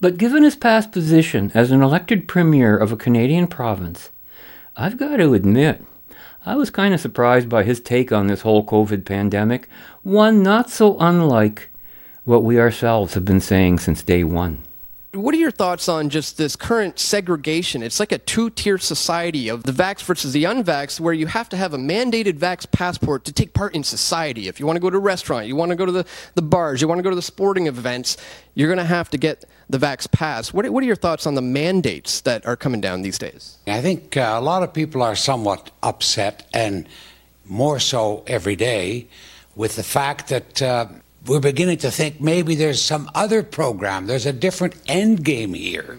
[0.00, 4.10] But given his past position as an elected premier of a Canadian province,
[4.76, 5.82] I've got to admit,
[6.48, 9.68] I was kind of surprised by his take on this whole COVID pandemic,
[10.02, 11.68] one not so unlike
[12.24, 14.64] what we ourselves have been saying since day one
[15.12, 17.82] what are your thoughts on just this current segregation?
[17.82, 21.48] It's like a two tier society of the vax versus the unvax, where you have
[21.48, 24.48] to have a mandated vax passport to take part in society.
[24.48, 26.42] If you want to go to a restaurant, you want to go to the, the
[26.42, 28.18] bars, you want to go to the sporting events,
[28.54, 30.52] you're going to have to get the vax pass.
[30.52, 33.58] What, what are your thoughts on the mandates that are coming down these days?
[33.66, 36.88] I think uh, a lot of people are somewhat upset, and
[37.44, 39.08] more so every day,
[39.56, 40.62] with the fact that.
[40.62, 40.86] Uh,
[41.26, 45.98] we're beginning to think maybe there's some other program, there's a different end game here.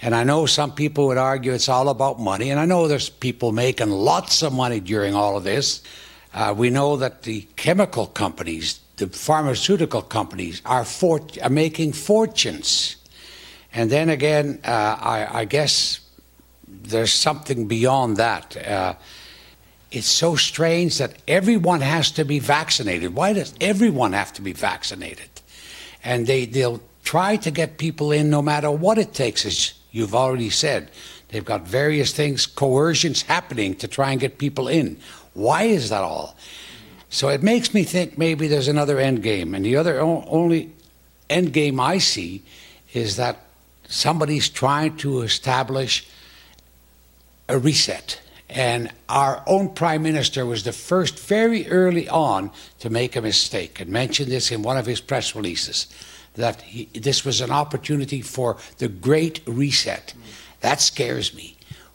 [0.00, 3.08] And I know some people would argue it's all about money, and I know there's
[3.08, 5.82] people making lots of money during all of this.
[6.34, 12.96] Uh, we know that the chemical companies, the pharmaceutical companies, are, for, are making fortunes.
[13.72, 16.00] And then again, uh, I, I, guess
[16.68, 18.56] there's something beyond that.
[18.56, 18.94] Uh,
[19.90, 23.14] it's so strange that everyone has to be vaccinated.
[23.14, 25.28] Why does everyone have to be vaccinated?
[26.04, 30.14] And they, they'll try to get people in no matter what it takes, as you've
[30.14, 30.90] already said.
[31.28, 34.98] They've got various things, coercions happening to try and get people in.
[35.32, 36.36] Why is that all?
[37.14, 39.54] So it makes me think maybe there's another end game.
[39.54, 40.72] And the other only
[41.30, 42.42] end game I see
[42.92, 43.38] is that
[43.86, 46.08] somebody's trying to establish
[47.48, 52.50] a reset and our own prime minister was the first, very early on,
[52.80, 55.86] to make a mistake and mentioned this in one of his press releases
[56.34, 60.14] that he, this was an opportunity for the great reset.
[60.62, 61.53] That scares me.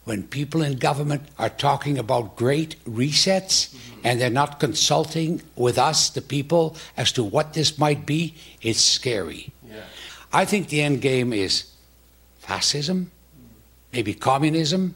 [0.09, 3.71] When people in government are talking about great resets
[4.03, 8.81] and they're not consulting with us, the people, as to what this might be, it's
[8.81, 9.53] scary.
[9.69, 9.83] Yeah.
[10.33, 11.71] I think the end game is
[12.39, 13.11] fascism,
[13.93, 14.95] maybe communism,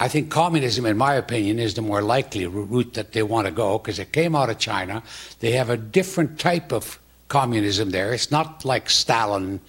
[0.00, 3.52] I think communism, in my opinion, is the more likely route that they want to
[3.52, 5.02] go because it came out of China.
[5.40, 8.14] They have a different type of communism there.
[8.14, 9.60] It's not like Stalin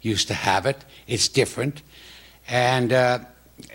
[0.00, 0.82] used to have it.
[1.06, 1.82] It's different.
[2.48, 3.18] And uh,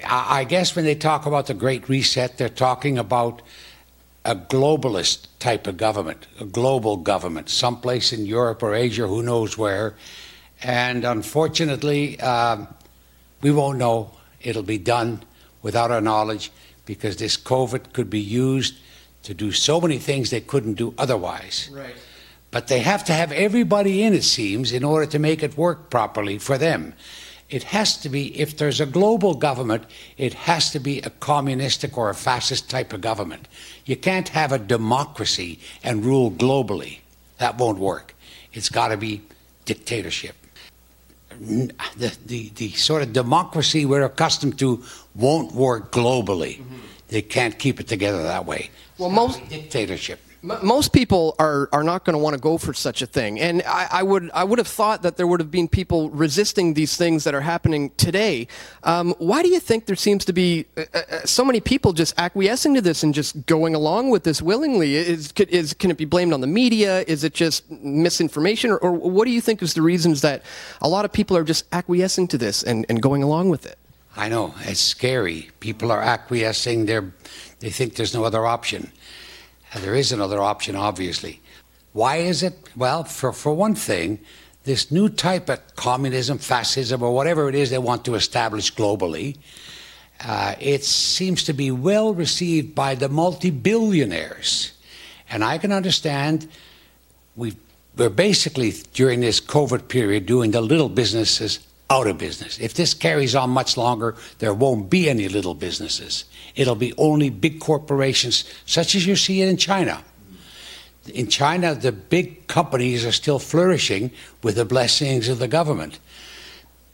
[0.06, 3.42] I I guess when they talk about the Great Reset, they're talking about
[4.24, 9.58] a globalist type of government, a global government, someplace in Europe or Asia, who knows
[9.58, 9.96] where.
[10.64, 12.68] And unfortunately, um,
[13.42, 14.12] we won't know.
[14.42, 15.24] It'll be done
[15.62, 16.52] without our knowledge
[16.86, 18.76] because this COVID could be used
[19.24, 21.70] to do so many things they couldn't do otherwise.
[21.72, 21.96] Right.
[22.52, 25.90] But they have to have everybody in, it seems, in order to make it work
[25.90, 26.94] properly for them.
[27.50, 29.84] It has to be, if there's a global government,
[30.18, 33.48] it has to be a communistic or a fascist type of government.
[33.86, 37.00] You can't have a democracy and rule globally.
[37.38, 38.16] That won't work.
[38.54, 39.22] It's got to be
[39.66, 40.36] dictatorship.
[41.40, 46.60] The, the, the sort of democracy we're accustomed to won't work globally.
[46.60, 46.78] Mm-hmm.
[47.10, 48.70] They can't keep it together that way.
[48.98, 50.20] Well, most Dictatorship.
[50.62, 53.64] Most people are, are not going to want to go for such a thing, and
[53.66, 56.96] I, I would I would have thought that there would have been people resisting these
[56.98, 58.48] things that are happening today.
[58.84, 62.14] Um, why do you think there seems to be uh, uh, so many people just
[62.20, 64.96] acquiescing to this and just going along with this willingly?
[64.96, 67.04] Is, is can it be blamed on the media?
[67.08, 70.44] Is it just misinformation, or, or what do you think is the reasons that
[70.80, 73.80] a lot of people are just acquiescing to this and, and going along with it?
[74.18, 75.50] I know it's scary.
[75.60, 76.86] People are acquiescing.
[76.86, 77.12] They're,
[77.60, 78.92] they think there's no other option.
[79.76, 81.42] And there is another option, obviously.
[81.92, 82.54] Why is it?
[82.78, 84.20] Well, for, for one thing,
[84.64, 89.38] this new type of communism, fascism, or whatever it is they want to establish globally,
[90.24, 94.72] uh, it seems to be well received by the multi billionaires.
[95.30, 96.48] And I can understand
[97.36, 97.58] we've,
[97.98, 101.60] we're basically, during this COVID period, doing the little businesses
[101.90, 102.60] out of business.
[102.60, 106.24] If this carries on much longer, there won't be any little businesses.
[106.56, 110.04] It'll be only big corporations, such as you see it in China.
[111.14, 116.00] In China, the big companies are still flourishing with the blessings of the government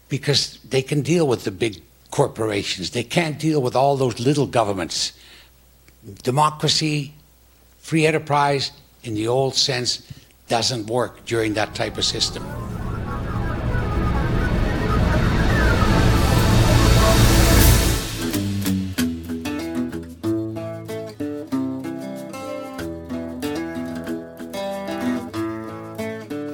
[0.09, 2.89] because they can deal with the big corporations.
[2.89, 5.13] They can't deal with all those little governments.
[6.23, 7.13] Democracy,
[7.79, 8.71] free enterprise,
[9.03, 10.05] in the old sense,
[10.49, 12.43] doesn't work during that type of system.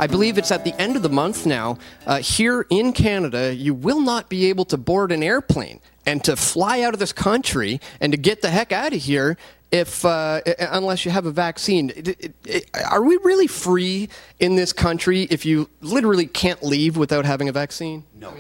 [0.07, 1.77] I believe it's at the end of the month now.
[2.05, 6.37] Uh, here in Canada, you will not be able to board an airplane and to
[6.37, 9.35] fly out of this country and to get the heck out of here
[9.69, 11.89] if uh, unless you have a vaccine.
[11.93, 14.07] It- it- it- Are we really free
[14.39, 18.05] in this country if you literally can't leave without having a vaccine?
[18.17, 18.31] No,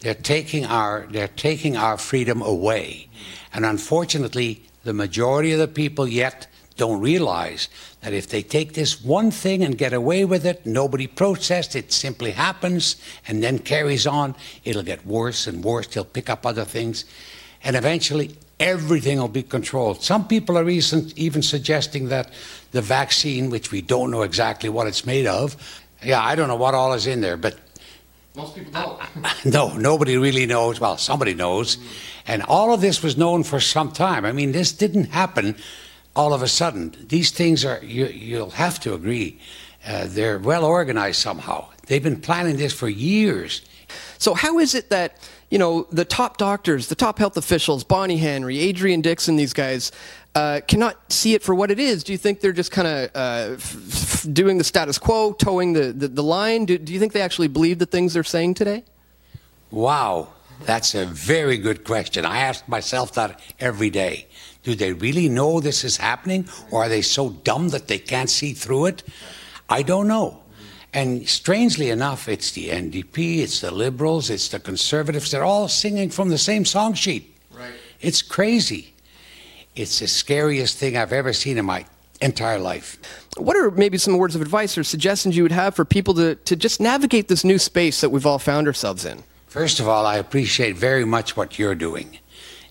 [0.00, 3.08] they're taking our they're taking our freedom away,
[3.54, 7.68] and unfortunately, the majority of the people yet don't realize
[8.00, 11.92] that if they take this one thing and get away with it, nobody protests, it
[11.92, 14.34] simply happens and then carries on.
[14.64, 15.88] It'll get worse and worse.
[15.88, 17.04] They'll pick up other things,
[17.62, 20.02] and eventually everything will be controlled.
[20.02, 22.30] Some people are even, even suggesting that
[22.72, 25.56] the vaccine, which we don't know exactly what it's made of,
[26.02, 27.58] yeah, I don't know what all is in there, but
[28.36, 29.44] Most people don't.
[29.44, 30.80] no, nobody really knows.
[30.80, 31.76] Well, somebody knows.
[32.26, 34.24] And all of this was known for some time.
[34.24, 35.56] I mean, this didn't happen
[36.18, 36.92] all of a sudden.
[37.06, 39.38] These things are, you, you'll have to agree,
[39.86, 41.68] uh, they're well organized somehow.
[41.86, 43.62] They've been planning this for years.
[44.18, 45.16] So how is it that
[45.48, 49.92] you know the top doctors, the top health officials, Bonnie Henry, Adrian Dixon, these guys
[50.34, 52.02] uh, cannot see it for what it is?
[52.02, 55.72] Do you think they're just kind of uh, f- f- doing the status quo, towing
[55.72, 56.66] the, the, the line?
[56.66, 58.82] Do, do you think they actually believe the things they're saying today?
[59.70, 60.30] Wow,
[60.66, 62.26] that's a very good question.
[62.26, 64.26] I ask myself that every day.
[64.68, 68.28] Do they really know this is happening, or are they so dumb that they can't
[68.28, 69.02] see through it?
[69.70, 70.42] I don't know.
[70.92, 75.30] And strangely enough, it's the NDP, it's the Liberals, it's the Conservatives.
[75.30, 77.34] They're all singing from the same song sheet.
[77.50, 77.72] Right.
[78.02, 78.92] It's crazy.
[79.74, 81.86] It's the scariest thing I've ever seen in my
[82.20, 82.98] entire life.
[83.38, 86.34] What are maybe some words of advice or suggestions you would have for people to,
[86.34, 89.22] to just navigate this new space that we've all found ourselves in?
[89.46, 92.18] First of all, I appreciate very much what you're doing.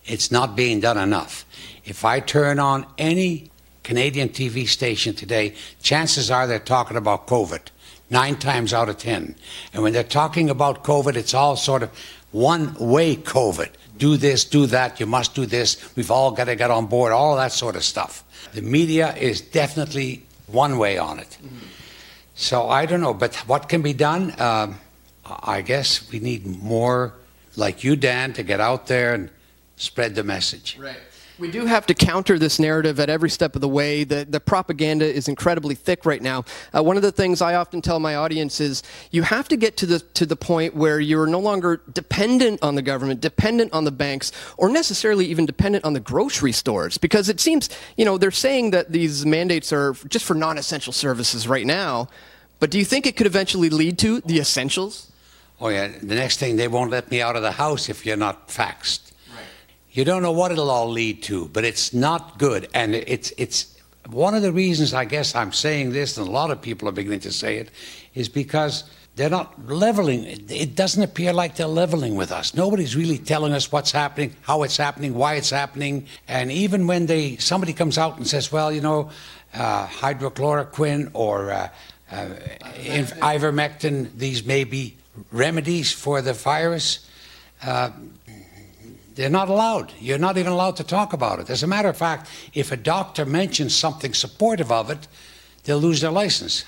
[0.08, 1.46] It's not being done enough.
[1.86, 3.52] If I turn on any
[3.84, 7.62] Canadian TV station today, chances are they're talking about COVID,
[8.10, 9.36] nine times out of ten.
[9.74, 11.92] And when they're talking about COVID, it's all sort of
[12.32, 13.70] one way COVID.
[13.98, 17.12] Do this, do that, you must do this, we've all got to get on board,
[17.12, 18.24] all that sort of stuff.
[18.54, 21.38] The media is definitely one way on it.
[22.36, 24.40] So I don't know, but what can be done?
[24.40, 24.80] Um,
[25.26, 27.14] I guess we need more
[27.56, 29.30] like you, Dan, to get out there and
[29.78, 30.78] spread the message.
[30.78, 30.98] Right.
[31.40, 34.04] We do have to counter this narrative at every step of the way.
[34.04, 36.46] The, the propaganda is incredibly thick right now.
[36.76, 39.78] Uh, one of the things I often tell my audience is you have to get
[39.78, 43.84] to the, to the point where you're no longer dependent on the government, dependent on
[43.84, 46.98] the banks, or necessarily even dependent on the grocery stores.
[46.98, 50.92] Because it seems, you know, they're saying that these mandates are just for non essential
[50.92, 52.08] services right now.
[52.60, 55.12] But do you think it could eventually lead to the essentials?
[55.62, 55.88] Oh, yeah.
[55.88, 59.07] The next thing, they won't let me out of the house if you're not faxed.
[59.98, 62.70] You don't know what it'll all lead to, but it's not good.
[62.76, 63.76] And it's, it's
[64.08, 66.92] one of the reasons I guess I'm saying this, and a lot of people are
[66.92, 67.72] beginning to say it,
[68.14, 68.84] is because
[69.16, 70.24] they're not leveling.
[70.52, 72.54] It doesn't appear like they're leveling with us.
[72.54, 76.06] Nobody's really telling us what's happening, how it's happening, why it's happening.
[76.28, 79.10] And even when they somebody comes out and says, well, you know,
[79.56, 81.70] uh, hydrochloroquine or uh,
[82.12, 82.26] uh,
[82.76, 84.96] ivermectin, these may be
[85.32, 87.00] remedies for the virus.
[87.64, 87.92] Uh,
[89.16, 89.94] they're not allowed.
[90.00, 91.50] You're not even allowed to talk about it.
[91.50, 95.08] As a matter of fact, if a doctor mentions something supportive of it,
[95.64, 96.66] they'll lose their license.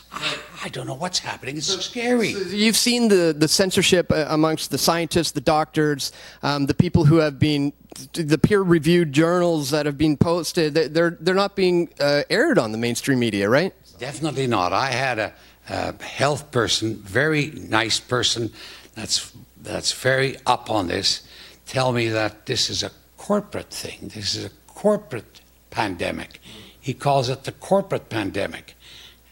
[0.63, 1.57] I, don't know what's happening.
[1.57, 2.33] It's so, scary.
[2.33, 6.11] So you've seen the, the censorship uh, amongst the scientists, the doctors,
[6.41, 7.71] um, the people who have been,
[8.13, 10.73] the peer reviewed journals that have been posted.
[10.73, 13.73] They're, they're not being uh, aired on the mainstream media, right?
[13.99, 14.73] Definitely not.
[14.73, 15.33] I had a,
[15.69, 18.51] a health person, very nice person,
[18.95, 19.33] that's,
[19.69, 21.23] that's very up on this
[21.65, 24.11] tell me that this is a corporate thing.
[24.15, 26.41] This is a corporate pandemic.
[26.79, 28.75] He calls it the corporate pandemic.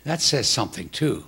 [0.03, 1.25] That says something too.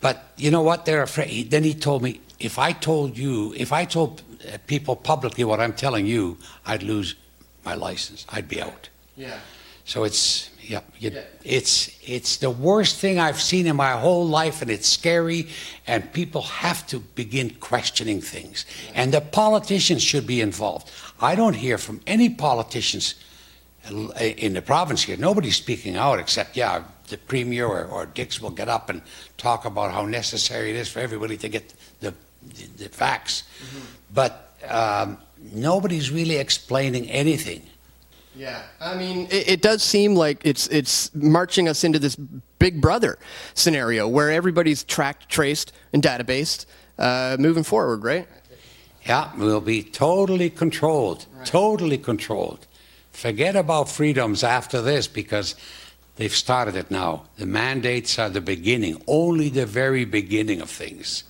[0.00, 0.84] But you know what?
[0.84, 1.50] They're afraid.
[1.50, 5.60] Then he told me if I told you, if I told uh, people publicly what
[5.60, 7.16] I'm telling you, I'd lose
[7.64, 8.24] my license.
[8.28, 8.88] I'd be out.
[9.16, 9.38] Yeah.
[9.84, 14.26] So it's yeah, you, yeah, it's it's the worst thing I've seen in my whole
[14.26, 15.48] life, and it's scary.
[15.86, 20.90] And people have to begin questioning things, and the politicians should be involved.
[21.20, 23.14] I don't hear from any politicians
[23.88, 25.16] in the province here.
[25.16, 29.00] Nobody's speaking out except yeah, the premier or, or Dix will get up and
[29.38, 32.12] talk about how necessary it is for everybody to get the
[32.42, 33.84] the, the facts, mm-hmm.
[34.12, 35.18] but um,
[35.52, 37.62] nobody's really explaining anything.
[38.38, 42.14] Yeah, I mean, it, it, does seem like it's it's marching us into this
[42.60, 43.18] Big Brother
[43.54, 46.64] scenario where everybody's tracked, traced, and databased
[47.00, 48.28] uh, moving forward, right?
[49.04, 51.46] Yeah, we'll be totally controlled, right.
[51.46, 52.68] totally controlled.
[53.10, 55.56] Forget about freedoms after this because
[56.14, 57.24] they've started it now.
[57.38, 61.24] The mandates are the beginning, only the very beginning of things.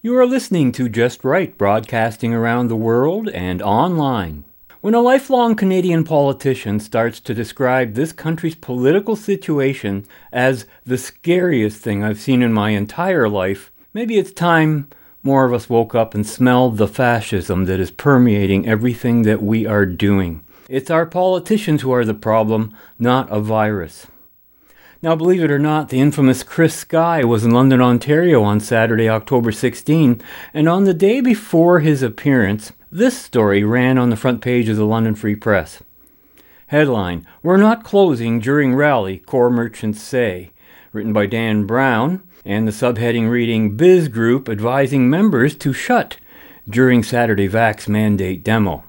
[0.00, 4.45] You are listening to Just Right, broadcasting around the world and online.
[4.86, 11.80] When a lifelong Canadian politician starts to describe this country's political situation as the scariest
[11.80, 14.88] thing I've seen in my entire life, maybe it's time
[15.24, 19.66] more of us woke up and smelled the fascism that is permeating everything that we
[19.66, 20.44] are doing.
[20.68, 24.06] It's our politicians who are the problem, not a virus.
[25.02, 29.08] Now, believe it or not, the infamous Chris Sky was in London, Ontario on Saturday,
[29.08, 30.22] October 16,
[30.54, 34.76] and on the day before his appearance, this story ran on the front page of
[34.78, 35.82] the London Free Press.
[36.68, 40.50] Headline We're not closing during rally, core merchants say.
[40.94, 46.16] Written by Dan Brown, and the subheading reading Biz Group advising members to shut
[46.66, 48.82] during Saturday Vax mandate demo.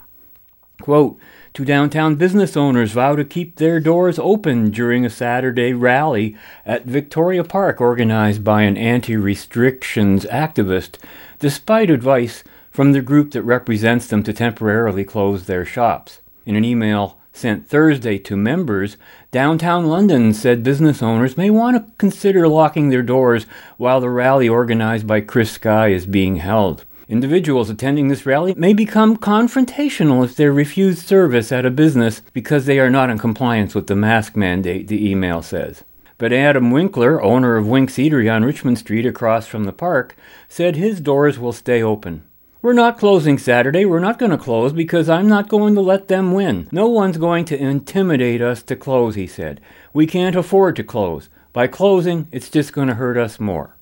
[0.82, 1.20] Quote,
[1.53, 6.86] Two downtown business owners vow to keep their doors open during a Saturday rally at
[6.86, 10.97] Victoria Park organized by an anti restrictions activist,
[11.39, 12.45] despite advice
[12.78, 16.21] from the group that represents them to temporarily close their shops.
[16.45, 18.97] In an email sent Thursday to members,
[19.32, 23.47] Downtown London said business owners may want to consider locking their doors
[23.78, 26.86] while the rally organized by Chris Sky is being held.
[27.09, 32.67] Individuals attending this rally may become confrontational if they're refused service at a business because
[32.67, 35.84] they are not in compliance with the mask mandate, the email says.
[36.19, 40.15] But Adam Winkler, owner of Wink's Eatery on Richmond Street across from the park,
[40.47, 42.21] said his doors will stay open.
[42.60, 43.86] We're not closing Saturday.
[43.86, 46.68] We're not going to close because I'm not going to let them win.
[46.72, 49.62] No one's going to intimidate us to close, he said.
[49.93, 51.30] We can't afford to close.
[51.53, 53.76] By closing, it's just going to hurt us more.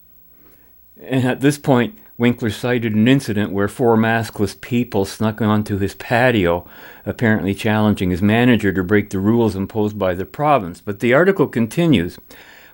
[1.01, 5.95] And at this point, Winkler cited an incident where four maskless people snuck onto his
[5.95, 6.67] patio,
[7.05, 10.81] apparently challenging his manager to break the rules imposed by the province.
[10.81, 12.17] But the article continues.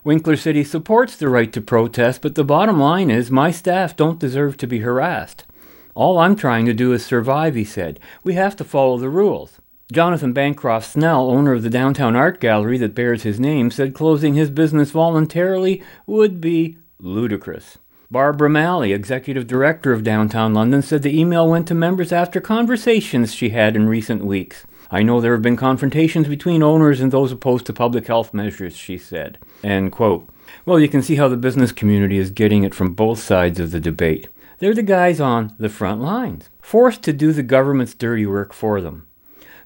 [0.03, 3.95] Winkler said he supports the right to protest, but the bottom line is my staff
[3.95, 5.45] don't deserve to be harassed.
[5.93, 7.99] All I'm trying to do is survive, he said.
[8.23, 9.59] We have to follow the rules.
[9.91, 14.35] Jonathan Bancroft Snell, owner of the downtown art gallery that bears his name, said closing
[14.35, 17.77] his business voluntarily would be ludicrous.
[18.09, 23.33] Barbara Maly, executive director of Downtown London, said the email went to members after conversations
[23.33, 24.65] she had in recent weeks.
[24.89, 28.75] I know there have been confrontations between owners and those opposed to public health measures,
[28.75, 29.37] she said.
[29.63, 30.27] End quote.
[30.65, 33.71] Well, you can see how the business community is getting it from both sides of
[33.71, 34.27] the debate.
[34.61, 38.79] They're the guys on the front lines, forced to do the government's dirty work for
[38.79, 39.07] them.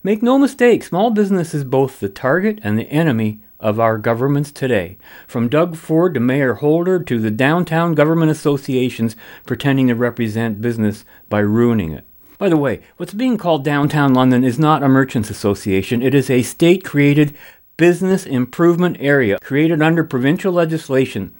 [0.04, 4.54] Make no mistake, small business is both the target and the enemy of our governments
[4.54, 10.62] today, from Doug Ford to Mayor Holder to the downtown government associations pretending to represent
[10.62, 12.06] business by ruining it.
[12.38, 16.02] By the way, what's being called Downtown London is not a merchants association.
[16.02, 17.36] It is a state created
[17.76, 21.36] business improvement area created under provincial legislation.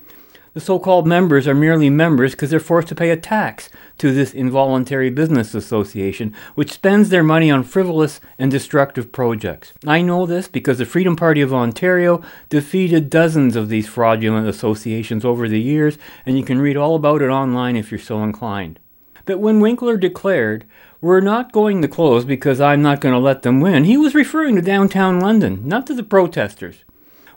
[0.56, 4.14] The so called members are merely members because they're forced to pay a tax to
[4.14, 9.74] this involuntary business association, which spends their money on frivolous and destructive projects.
[9.86, 15.26] I know this because the Freedom Party of Ontario defeated dozens of these fraudulent associations
[15.26, 18.80] over the years, and you can read all about it online if you're so inclined.
[19.26, 20.64] But when Winkler declared,
[21.02, 24.16] We're not going to close because I'm not going to let them win, he was
[24.16, 26.86] referring to downtown London, not to the protesters.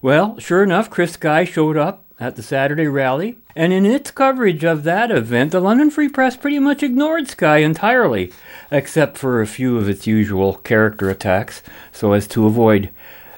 [0.01, 4.65] Well, sure enough, Chris Sky showed up at the Saturday rally, and in its coverage
[4.65, 8.33] of that event, the London Free Press pretty much ignored Sky entirely,
[8.71, 11.63] except for a few of its usual character attacks,
[11.93, 12.91] so as to avoid,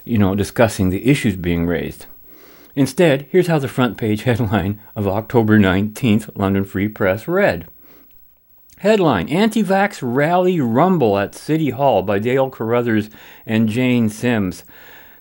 [0.04, 2.06] you know, discussing the issues being raised.
[2.74, 7.68] Instead, here's how the front page headline of October 19th London Free Press read.
[8.78, 13.10] Headline Anti Vax Rally Rumble at City Hall by Dale Carruthers
[13.44, 14.64] and Jane Sims.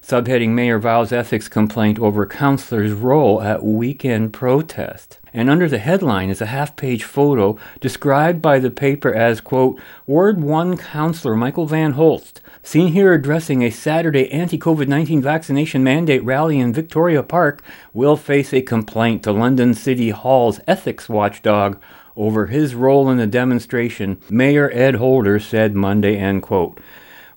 [0.09, 5.19] Subheading Mayor vows ethics complaint over councillor's role at weekend protest.
[5.35, 9.79] And under the headline is a half page photo described by the paper as, quote,
[10.07, 15.83] Ward 1 Councillor Michael Van Holst, seen here addressing a Saturday anti COVID 19 vaccination
[15.83, 17.61] mandate rally in Victoria Park,
[17.93, 21.79] will face a complaint to London City Hall's ethics watchdog
[22.15, 26.79] over his role in the demonstration, Mayor Ed Holder said Monday, end quote.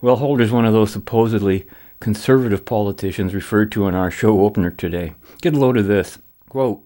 [0.01, 1.67] Well, Holder's one of those supposedly
[2.03, 5.15] conservative politicians referred to in our show opener today.
[5.41, 6.19] Get a load of this.
[6.49, 6.85] Quote,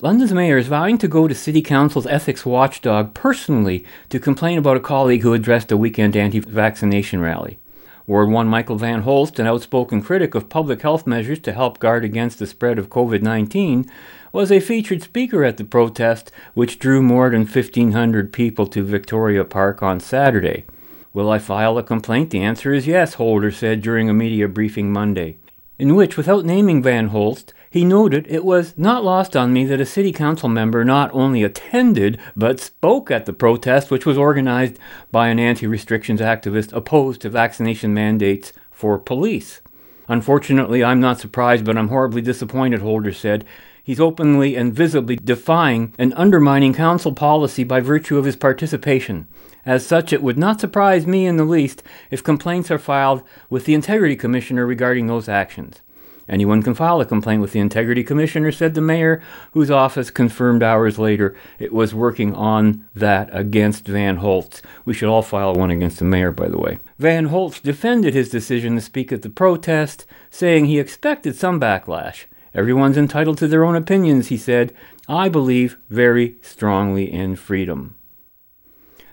[0.00, 4.76] London's mayor is vowing to go to City Council's ethics watchdog personally to complain about
[4.76, 7.60] a colleague who addressed a weekend anti vaccination rally.
[8.08, 12.04] Ward 1 Michael Van Holst, an outspoken critic of public health measures to help guard
[12.04, 13.88] against the spread of COVID 19,
[14.32, 19.44] was a featured speaker at the protest, which drew more than 1,500 people to Victoria
[19.44, 20.64] Park on Saturday.
[21.12, 22.30] Will I file a complaint?
[22.30, 25.38] The answer is yes, Holder said during a media briefing Monday,
[25.78, 29.80] in which, without naming Van Holst, he noted it was not lost on me that
[29.80, 34.78] a city council member not only attended but spoke at the protest, which was organized
[35.10, 39.60] by an anti restrictions activist opposed to vaccination mandates for police.
[40.08, 43.44] Unfortunately, I'm not surprised, but I'm horribly disappointed, Holder said.
[43.82, 49.26] He's openly and visibly defying and undermining council policy by virtue of his participation.
[49.68, 53.66] As such, it would not surprise me in the least if complaints are filed with
[53.66, 55.82] the Integrity Commissioner regarding those actions.
[56.26, 60.62] Anyone can file a complaint with the Integrity Commissioner, said the mayor, whose office confirmed
[60.62, 64.62] hours later it was working on that against Van Holst.
[64.86, 66.78] We should all file one against the mayor, by the way.
[66.98, 72.24] Van Holst defended his decision to speak at the protest, saying he expected some backlash.
[72.54, 74.74] Everyone's entitled to their own opinions, he said.
[75.06, 77.97] I believe very strongly in freedom.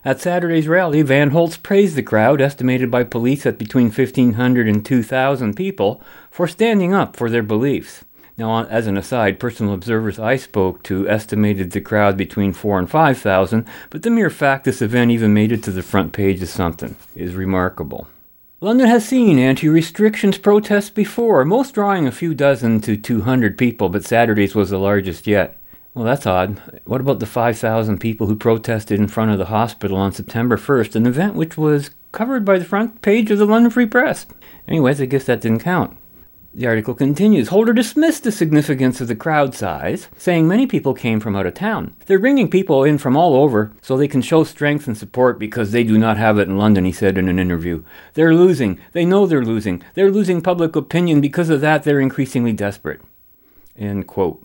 [0.06, 4.86] At Saturday's rally, Van Holst praised the crowd, estimated by police at between 1,500 and
[4.86, 6.00] 2,000 people,
[6.30, 8.06] for standing up for their beliefs.
[8.38, 12.88] Now, as an aside, personal observers I spoke to estimated the crowd between 4 and
[12.88, 16.50] 5,000, but the mere fact this event even made it to the front page of
[16.50, 18.08] something is remarkable.
[18.62, 23.90] London has seen anti restrictions protests before, most drawing a few dozen to 200 people,
[23.90, 25.58] but Saturday's was the largest yet.
[25.96, 26.62] Well, that's odd.
[26.84, 30.98] What about the 5,000 people who protested in front of the hospital on September 1st,
[30.98, 34.26] an event which was covered by the front page of the London Free Press?
[34.68, 35.96] Anyways, I guess that didn't count.
[36.54, 41.22] The article continues Holder dismissed the significance of the crowd size, saying many people came
[41.22, 41.96] from out of town.
[42.08, 45.72] They're bringing people in from all over so they can show strength and support because
[45.72, 47.84] they do not have it in London, he said in an interview.
[48.16, 48.80] They're losing.
[48.92, 49.82] They know they're losing.
[49.94, 51.22] They're losing public opinion.
[51.22, 53.00] Because of that, they're increasingly desperate.
[53.78, 54.45] End quote.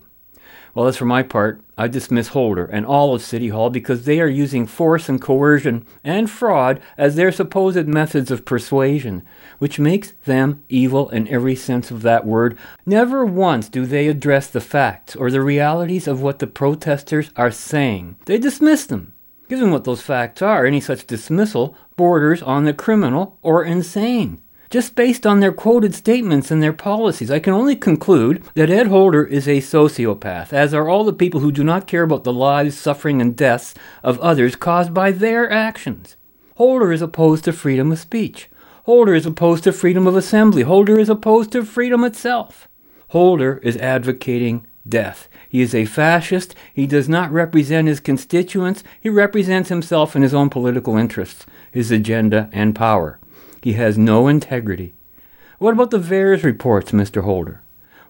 [0.73, 4.21] Well, as for my part, I dismiss Holder and all of City Hall because they
[4.21, 9.23] are using force and coercion and fraud as their supposed methods of persuasion,
[9.59, 12.57] which makes them evil in every sense of that word.
[12.85, 17.51] Never once do they address the facts or the realities of what the protesters are
[17.51, 18.17] saying.
[18.25, 19.13] They dismiss them.
[19.49, 24.41] Given what those facts are, any such dismissal borders on the criminal or insane.
[24.71, 27.29] Just based on their quoted statements and their policies.
[27.29, 31.41] I can only conclude that Ed Holder is a sociopath, as are all the people
[31.41, 35.51] who do not care about the lives, suffering, and deaths of others caused by their
[35.51, 36.15] actions.
[36.55, 38.49] Holder is opposed to freedom of speech.
[38.85, 40.63] Holder is opposed to freedom of assembly.
[40.63, 42.67] Holder is opposed to freedom itself.
[43.09, 45.27] Holder is advocating death.
[45.49, 46.55] He is a fascist.
[46.73, 48.83] He does not represent his constituents.
[48.99, 53.19] He represents himself and his own political interests, his agenda, and power.
[53.61, 54.93] He has no integrity.
[55.59, 57.23] What about the various reports, Mr.
[57.23, 57.61] Holder?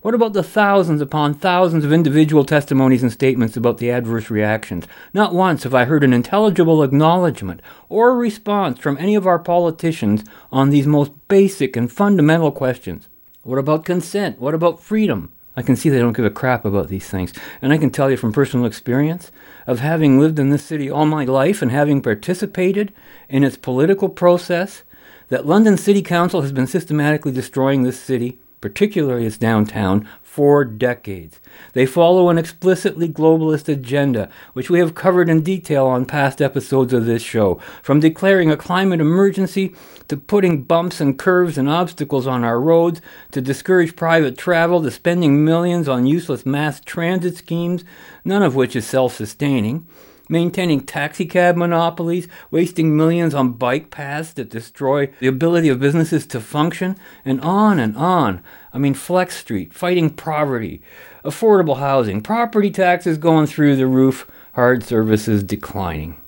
[0.02, 4.88] What about the thousands upon thousands of individual testimonies and statements about the adverse reactions?
[5.14, 10.24] Not once have I heard an intelligible acknowledgement or response from any of our politicians
[10.52, 13.10] on these most basic and fundamental questions.
[13.43, 14.39] What about consent?
[14.39, 15.32] What about freedom?
[15.56, 17.34] I can see they don't give a crap about these things.
[17.62, 19.32] And I can tell you from personal experience
[19.68, 22.91] of having lived in this city all my life and having participated
[23.30, 24.84] in its political process
[25.32, 31.40] that London City Council has been systematically destroying this city, particularly its downtown, for decades.
[31.72, 36.92] They follow an explicitly globalist agenda, which we have covered in detail on past episodes
[36.92, 39.74] of this show, from declaring a climate emergency
[40.10, 43.00] to putting bumps and curves and obstacles on our roads,
[43.32, 47.86] to discourage private travel, to spending millions on useless mass transit schemes,
[48.26, 49.88] none of which is self sustaining
[50.32, 56.40] maintaining taxicab monopolies, wasting millions on bike paths that destroy the ability of businesses to
[56.40, 58.42] function, and on and on.
[58.74, 60.82] I mean, Flex Street, fighting poverty,
[61.26, 66.20] affordable housing, property taxes going through the roof, hard services declining.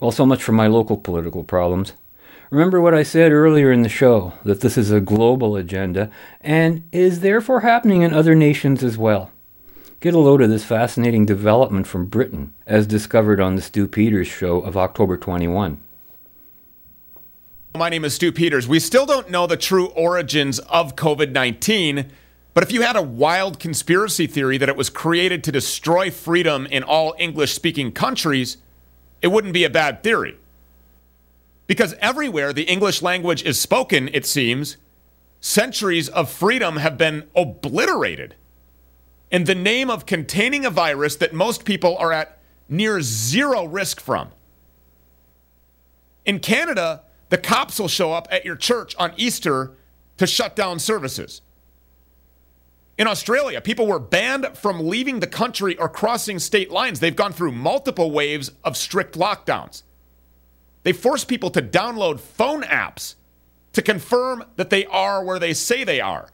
[0.00, 1.92] Well, so much for my local political problems.
[2.50, 6.10] Remember what I said earlier in the show that this is a global agenda
[6.40, 9.30] and is therefore happening in other nations as well.
[10.00, 14.28] Get a load of this fascinating development from Britain, as discovered on the Stu Peters
[14.28, 15.80] show of October 21.
[17.76, 18.68] My name is Stu Peters.
[18.68, 22.12] We still don't know the true origins of COVID 19,
[22.54, 26.66] but if you had a wild conspiracy theory that it was created to destroy freedom
[26.66, 28.58] in all English speaking countries,
[29.20, 30.36] it wouldn't be a bad theory.
[31.66, 34.76] Because everywhere the English language is spoken, it seems,
[35.40, 38.36] centuries of freedom have been obliterated
[39.30, 44.00] in the name of containing a virus that most people are at near zero risk
[44.00, 44.30] from.
[46.24, 49.72] In Canada, the cops will show up at your church on Easter
[50.16, 51.42] to shut down services.
[52.98, 56.98] In Australia, people were banned from leaving the country or crossing state lines.
[56.98, 59.84] They've gone through multiple waves of strict lockdowns.
[60.82, 63.14] They force people to download phone apps
[63.72, 66.28] to confirm that they are where they say they are.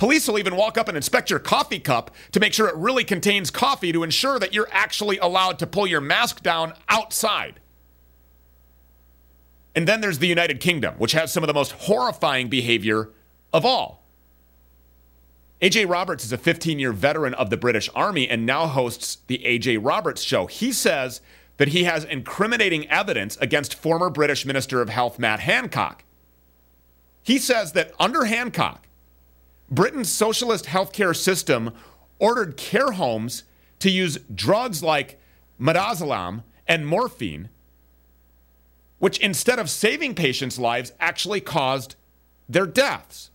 [0.00, 3.04] Police will even walk up and inspect your coffee cup to make sure it really
[3.04, 7.60] contains coffee to ensure that you're actually allowed to pull your mask down outside.
[9.74, 13.10] And then there's the United Kingdom, which has some of the most horrifying behavior
[13.52, 14.02] of all.
[15.60, 19.42] AJ Roberts is a 15 year veteran of the British Army and now hosts the
[19.44, 20.46] AJ Roberts Show.
[20.46, 21.20] He says
[21.58, 26.04] that he has incriminating evidence against former British Minister of Health Matt Hancock.
[27.22, 28.86] He says that under Hancock,
[29.70, 31.72] Britain's socialist healthcare system
[32.18, 33.44] ordered care homes
[33.78, 35.20] to use drugs like
[35.60, 37.48] midazolam and morphine
[39.00, 41.96] which instead of saving patients' lives actually caused
[42.48, 43.30] their deaths.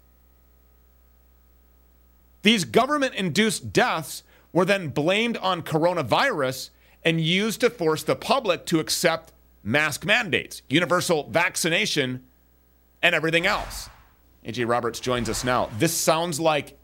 [2.44, 4.24] These government induced deaths
[4.54, 6.70] were then blamed on coronavirus
[7.04, 9.34] and used to force the public to accept
[9.64, 12.24] mask mandates, universal vaccination,
[13.02, 13.90] and everything else.
[14.46, 15.70] AJ Roberts joins us now.
[15.80, 16.78] This sounds like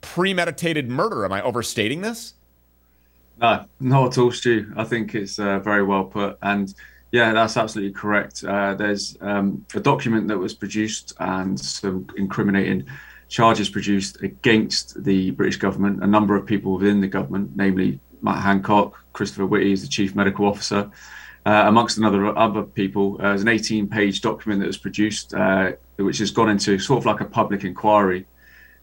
[0.00, 1.24] premeditated murder.
[1.24, 2.34] Am I overstating this?
[3.40, 4.72] No, not at all, Stu.
[4.76, 6.38] I think it's uh, very well put.
[6.42, 6.72] And
[7.10, 8.44] yeah, that's absolutely correct.
[8.44, 12.86] Uh, there's um, a document that was produced and some incriminating
[13.28, 16.04] charges produced against the British government.
[16.04, 20.14] A number of people within the government, namely Matt Hancock, Christopher Whitty is the chief
[20.14, 20.90] medical officer,
[21.44, 23.16] uh, amongst another other people.
[23.18, 27.06] Uh, there's an 18-page document that was produced, uh, which has gone into sort of
[27.06, 28.26] like a public inquiry,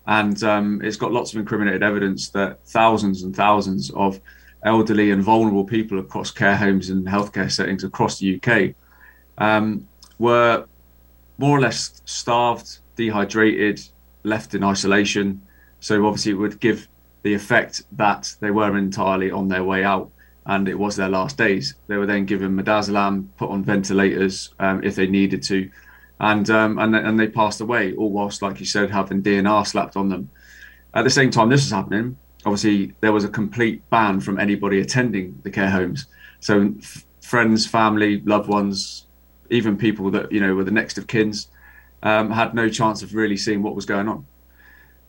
[0.07, 4.19] and um, it's got lots of incriminated evidence that thousands and thousands of
[4.63, 8.75] elderly and vulnerable people across care homes and healthcare settings across the UK
[9.37, 9.87] um,
[10.17, 10.65] were
[11.37, 13.81] more or less starved, dehydrated,
[14.23, 15.41] left in isolation.
[15.79, 16.89] So obviously, it would give
[17.23, 20.11] the effect that they were entirely on their way out,
[20.49, 21.75] and it was their last days.
[21.87, 25.69] They were then given midazolam, put on ventilators um, if they needed to,
[26.19, 29.95] and um, and and they passed away, all whilst, like you said, having DNR slapped
[29.95, 30.29] on them.
[30.93, 34.79] At the same time, this was happening obviously there was a complete ban from anybody
[34.79, 36.05] attending the care homes.
[36.39, 39.05] So f- friends, family, loved ones,
[39.49, 41.47] even people that you know were the next of kins,
[42.03, 44.25] um, had no chance of really seeing what was going on.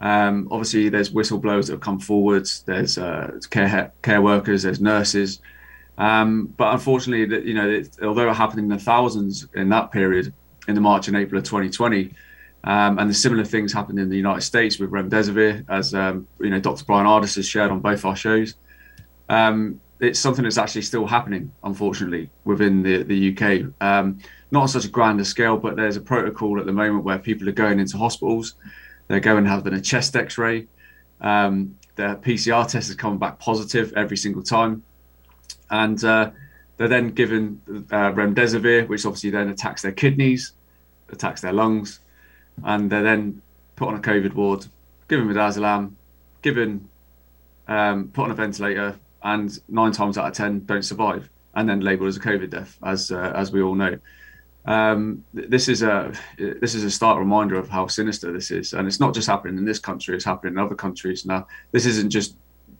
[0.00, 2.62] Um, obviously, there's whistleblowers that have come forwards.
[2.62, 4.62] There's uh, care care workers.
[4.62, 5.40] There's nurses.
[5.98, 9.90] Um, but unfortunately, that you know, it, although it happened in the thousands in that
[9.90, 10.32] period,
[10.68, 12.14] in the March and April of 2020,
[12.64, 16.50] um, and the similar things happened in the United States with remdesivir, as um, you
[16.50, 16.84] know, Dr.
[16.84, 18.54] Bryan Ardis has shared on both our shows.
[19.28, 23.70] Um, it's something that's actually still happening, unfortunately, within the the UK.
[23.82, 24.18] Um,
[24.50, 27.48] not on such a grander scale, but there's a protocol at the moment where people
[27.48, 28.54] are going into hospitals
[29.10, 30.68] they're going having a chest X-ray.
[31.20, 34.84] Um, their PCR test is coming back positive every single time,
[35.68, 36.30] and uh,
[36.76, 40.52] they're then given uh, remdesivir, which obviously then attacks their kidneys,
[41.10, 41.98] attacks their lungs,
[42.62, 43.42] and they're then
[43.74, 44.64] put on a COVID ward,
[45.08, 45.92] given midazolam,
[46.42, 46.88] given
[47.66, 51.80] um, put on a ventilator, and nine times out of ten don't survive, and then
[51.80, 53.98] labelled as a COVID death, as uh, as we all know
[54.66, 58.86] um, this is a this is a stark reminder of how sinister this is, and
[58.86, 61.24] it's not just happening in this country; it's happening in other countries.
[61.24, 62.36] Now, this isn't just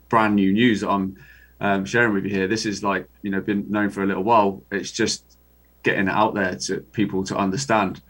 [0.08, 1.16] brand new news that I'm
[1.60, 2.48] um, sharing with you here.
[2.48, 4.62] This is like you know been known for a little while.
[4.70, 5.38] It's just
[5.82, 8.02] getting it out there to people to understand.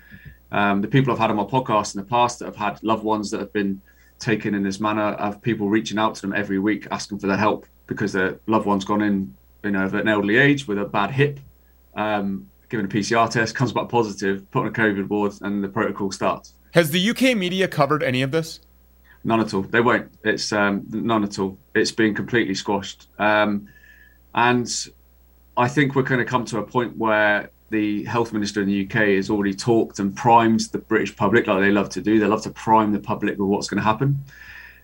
[0.52, 3.04] Um, the people I've had on my podcast in the past that have had loved
[3.04, 3.80] ones that have been
[4.18, 7.36] taken in this manner, have people reaching out to them every week asking for their
[7.36, 10.84] help because their loved one's gone in, you know, at an elderly age with a
[10.84, 11.38] bad hip.
[11.94, 15.68] Um, given a PCR test, comes back positive, put on a COVID ward, and the
[15.68, 16.54] protocol starts.
[16.72, 18.60] Has the UK media covered any of this?
[19.24, 19.62] None at all.
[19.62, 20.10] They won't.
[20.24, 21.58] It's um, none at all.
[21.74, 23.08] It's been completely squashed.
[23.18, 23.68] Um,
[24.34, 24.72] and
[25.56, 28.84] I think we're going to come to a point where the health minister in the
[28.84, 32.18] UK has already talked and primed the British public, like they love to do.
[32.18, 34.24] They love to prime the public with what's going to happen.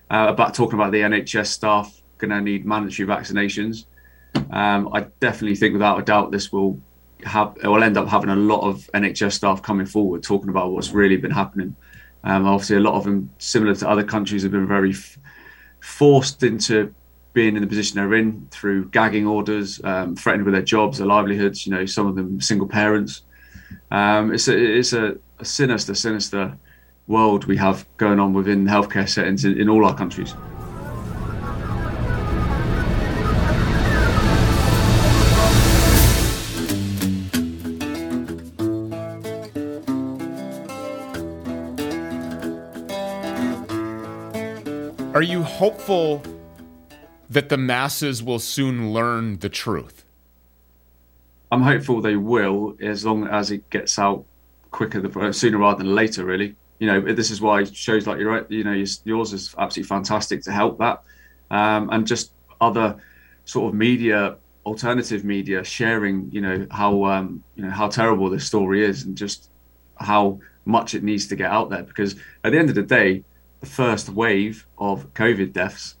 [0.09, 3.85] Uh, about talking about the NHS staff going to need mandatory vaccinations.
[4.51, 6.79] Um, I definitely think, without a doubt, this will
[7.25, 10.91] have will end up having a lot of NHS staff coming forward talking about what's
[10.91, 11.75] really been happening.
[12.23, 15.17] Um, obviously, a lot of them, similar to other countries, have been very f-
[15.79, 16.93] forced into
[17.33, 21.07] being in the position they're in through gagging orders, um, threatened with their jobs, their
[21.07, 21.65] livelihoods.
[21.65, 23.21] You know, some of them single parents.
[23.91, 26.57] Um, it's a it's a, a, sinister, sinister
[27.07, 30.33] world we have going on within healthcare settings in, in all our countries.
[45.17, 46.21] Are you hopeful
[47.27, 50.05] that the masses will soon learn the truth?
[51.51, 54.25] I'm hopeful they will, as long as it gets out
[54.69, 56.23] quicker, sooner rather than later.
[56.23, 58.45] Really, you know, this is why shows like you're right.
[58.51, 58.73] You know,
[59.05, 61.01] yours is absolutely fantastic to help that,
[61.49, 62.97] um, and just other
[63.45, 64.35] sort of media,
[64.67, 69.17] alternative media, sharing, you know, how um, you know how terrible this story is, and
[69.17, 69.49] just
[69.99, 71.81] how much it needs to get out there.
[71.81, 73.23] Because at the end of the day,
[73.65, 75.95] first wave of COVID deaths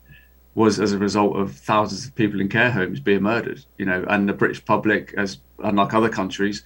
[0.55, 4.03] was as a result of thousands of people in care homes being murdered, you know,
[4.09, 6.63] and the British public, as unlike other countries,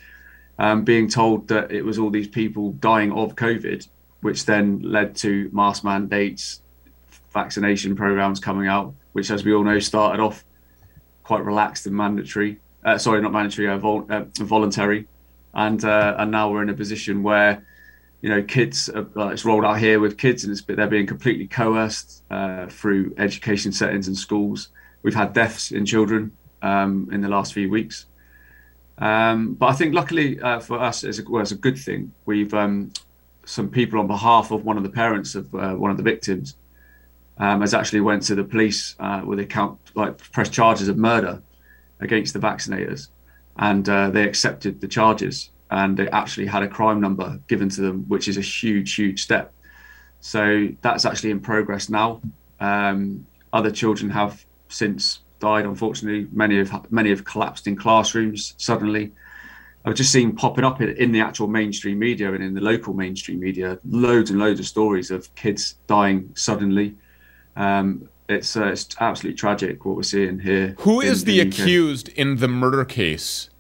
[0.60, 3.88] um, being told that it was all these people dying of COVID,
[4.22, 6.62] which then led to mask mandates,
[7.34, 10.46] vaccination programs coming out, which, as we all know, started off
[11.24, 12.60] quite relaxed and mandatory.
[12.86, 15.08] Uh, sorry, not mandatory, uh, vol- uh, voluntary,
[15.54, 17.66] and uh, and now we're in a position where
[18.22, 21.48] you know, kids, uh, it's rolled out here with kids and it's, they're being completely
[21.48, 24.70] coerced uh, through education settings and schools.
[25.02, 28.06] We've had deaths in children um, in the last few weeks.
[29.00, 32.14] Um, but I think luckily uh, for us, it's a, well, it's a good thing.
[32.26, 32.94] We've um,
[33.46, 36.56] some people on behalf of one of the parents of uh, one of the victims
[37.40, 41.42] um, has actually went to the police uh, with account like press charges of murder
[42.00, 43.08] against the vaccinators,
[43.58, 47.82] and uh, they accepted the charges and they actually had a crime number given to
[47.82, 49.54] them, which is a huge, huge step.
[50.20, 52.22] So that's actually in progress now.
[52.60, 56.28] Um, other children have since died, unfortunately.
[56.32, 59.12] Many have many have collapsed in classrooms suddenly.
[59.84, 62.94] I've just seen popping up in, in, the actual mainstream media and in the local
[62.94, 66.96] mainstream media loads and loads of stories of kids dying suddenly.
[67.56, 70.76] Um, it's uh, it's absolutely tragic what we're seeing here.
[70.80, 73.51] Who is the accused in the murder case?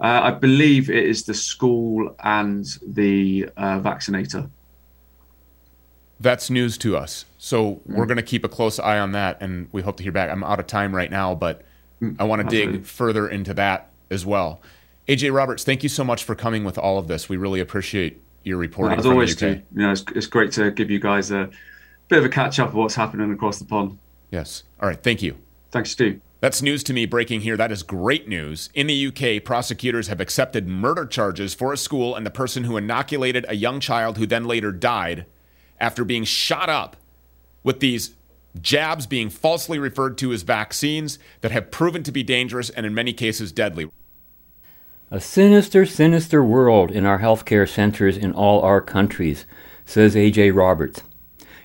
[0.00, 4.50] Uh, I believe it is the school and the uh, vaccinator.
[6.20, 7.24] That's news to us.
[7.38, 7.80] So mm.
[7.86, 10.30] we're going to keep a close eye on that, and we hope to hear back.
[10.30, 11.62] I'm out of time right now, but
[12.00, 14.60] mm, I want to dig further into that as well.
[15.08, 17.28] AJ Roberts, thank you so much for coming with all of this.
[17.28, 18.98] We really appreciate your reporting.
[18.98, 19.62] As always, too.
[19.74, 21.50] You know, it's, it's great to give you guys a
[22.08, 23.98] bit of a catch up of what's happening across the pond.
[24.30, 24.64] Yes.
[24.80, 25.02] All right.
[25.02, 25.36] Thank you.
[25.70, 26.20] Thanks, Stu.
[26.44, 27.56] That's news to me breaking here.
[27.56, 28.68] That is great news.
[28.74, 32.76] In the UK, prosecutors have accepted murder charges for a school and the person who
[32.76, 35.24] inoculated a young child who then later died
[35.80, 36.98] after being shot up
[37.62, 38.10] with these
[38.60, 42.92] jabs being falsely referred to as vaccines that have proven to be dangerous and in
[42.92, 43.90] many cases deadly.
[45.10, 49.46] A sinister, sinister world in our healthcare centers in all our countries,
[49.86, 50.50] says A.J.
[50.50, 51.02] Roberts.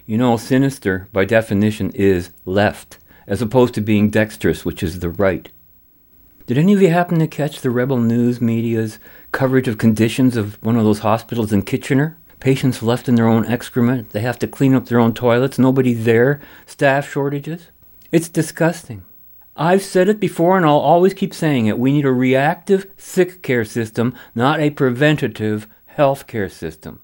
[0.06, 2.98] You know, sinister, by definition, is left
[3.30, 5.48] as opposed to being dexterous, which is the right.
[6.48, 8.98] Did any of you happen to catch the Rebel News media's
[9.32, 12.18] coverage of conditions of one of those hospitals in Kitchener?
[12.40, 15.94] Patients left in their own excrement, they have to clean up their own toilets, nobody
[15.94, 17.68] there, staff shortages.
[18.12, 19.06] It's disgusting.
[19.56, 21.78] I've said it before and I'll always keep saying it.
[21.78, 27.02] We need a reactive sick care system, not a preventative health care system.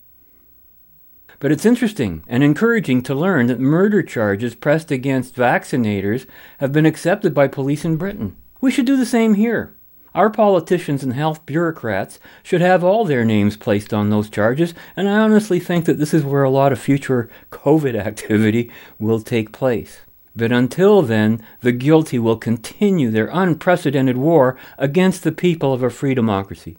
[1.39, 6.25] But it's interesting and encouraging to learn that murder charges pressed against vaccinators
[6.59, 8.35] have been accepted by police in Britain.
[8.61, 9.75] We should do the same here.
[10.13, 15.09] Our politicians and health bureaucrats should have all their names placed on those charges, and
[15.09, 19.51] I honestly think that this is where a lot of future COVID activity will take
[19.51, 19.99] place.
[20.33, 25.89] But until then, the guilty will continue their unprecedented war against the people of a
[25.89, 26.77] free democracy.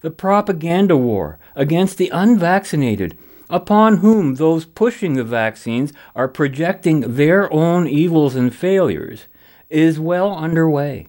[0.00, 3.18] The propaganda war against the unvaccinated
[3.50, 9.26] upon whom those pushing the vaccines are projecting their own evils and failures,
[9.68, 11.06] is well underway.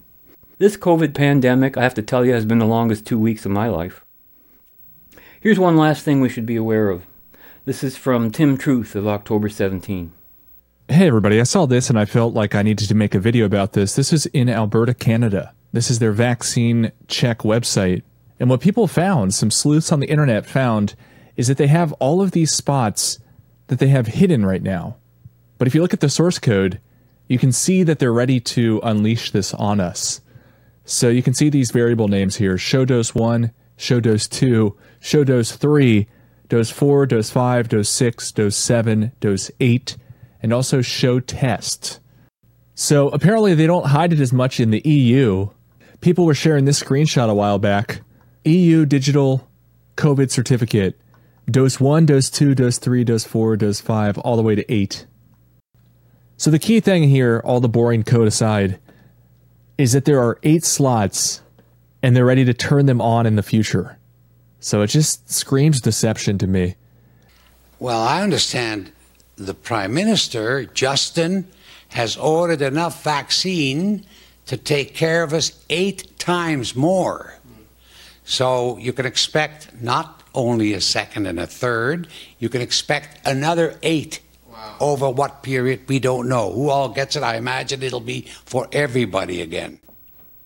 [0.58, 3.52] This COVID pandemic, I have to tell you, has been the longest two weeks of
[3.52, 4.04] my life.
[5.40, 7.08] Here's one last thing we should be aware of.
[7.66, 10.12] This is from Tim Truth of October 17.
[10.88, 13.46] Hey, everybody, I saw this and I felt like I needed to make a video
[13.46, 13.96] about this.
[13.96, 15.54] This is in Alberta, Canada.
[15.72, 18.04] This is their vaccine check website.
[18.40, 20.96] And what people found, some sleuths on the internet found,
[21.36, 23.20] is that they have all of these spots
[23.68, 24.98] that they have hidden right now.
[25.58, 26.80] But if you look at the source code,
[27.28, 30.22] you can see that they're ready to unleash this on us.
[30.84, 35.24] So you can see these variable names here show dose 1, show dose 2, show
[35.24, 36.08] dose 3,
[36.50, 39.96] dose 4, dose 5, dose 6, dose 7, dose 8,
[40.42, 42.00] and also show test.
[42.76, 45.50] So apparently they don't hide it as much in the EU.
[46.02, 48.02] People were sharing this screenshot a while back.
[48.44, 49.48] EU digital
[49.96, 51.00] COVID certificate
[51.52, 55.06] dose 1, dose 2, dose 3, dose 4, dose 5, all the way to 8.
[56.38, 58.80] So the key thing here, all the boring code aside,
[59.78, 61.42] is that there are 8 slots
[62.02, 63.98] and they're ready to turn them on in the future.
[64.60, 66.76] So it just screams deception to me.
[67.80, 68.92] Well, I understand
[69.36, 71.48] the Prime Minister, Justin,
[71.90, 74.06] has ordered enough vaccine
[74.46, 77.36] to take care of us eight times more.
[78.24, 82.08] So you can expect not only a second and a third.
[82.40, 84.20] You can expect another eight
[84.50, 84.76] wow.
[84.80, 86.52] over what period we don't know.
[86.52, 87.24] Who all gets it?
[87.24, 89.80] I imagine it'll be for everybody again.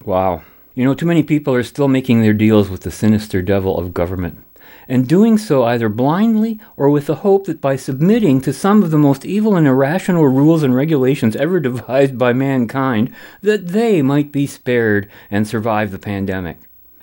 [0.03, 0.43] Wow.
[0.75, 3.93] You know, too many people are still making their deals with the sinister devil of
[3.93, 4.43] government,
[4.89, 8.91] and doing so either blindly or with the hope that by submitting to some of
[8.91, 14.33] the most evil and irrational rules and regulations ever devised by mankind, that they might
[14.33, 16.57] be spared and survive the pandemic.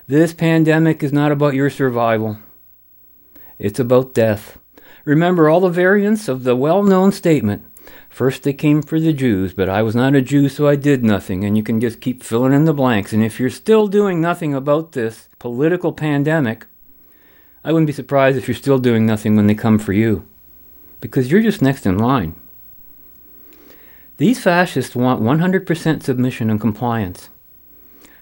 [0.06, 2.38] This pandemic is not about your survival.
[3.62, 4.58] It's about death.
[5.06, 7.64] Remember all the variants of the well known statement
[8.12, 11.02] First they came for the Jews, but I was not a Jew, so I did
[11.02, 11.46] nothing.
[11.46, 13.14] And you can just keep filling in the blanks.
[13.14, 16.66] And if you're still doing nothing about this political pandemic,
[17.64, 20.26] I wouldn't be surprised if you're still doing nothing when they come for you.
[21.00, 22.34] Because you're just next in line.
[24.18, 27.30] These fascists want 100% submission and compliance.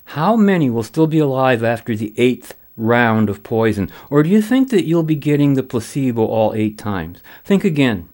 [0.04, 3.90] How many will still be alive after the eighth round of poison?
[4.08, 7.20] Or do you think that you'll be getting the placebo all eight times?
[7.44, 8.08] Think again.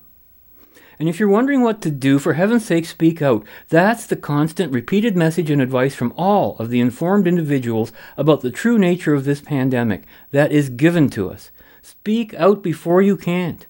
[0.98, 3.44] And if you're wondering what to do, for heaven's sake, speak out.
[3.68, 8.50] That's the constant, repeated message and advice from all of the informed individuals about the
[8.50, 11.50] true nature of this pandemic that is given to us.
[11.82, 13.66] Speak out before you can't.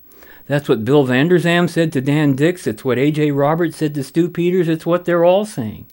[0.46, 2.66] That's what Bill Vander Zalm said to Dan Dix.
[2.66, 3.32] It's what A.J.
[3.32, 4.68] Roberts said to Stu Peters.
[4.68, 5.86] It's what they're all saying.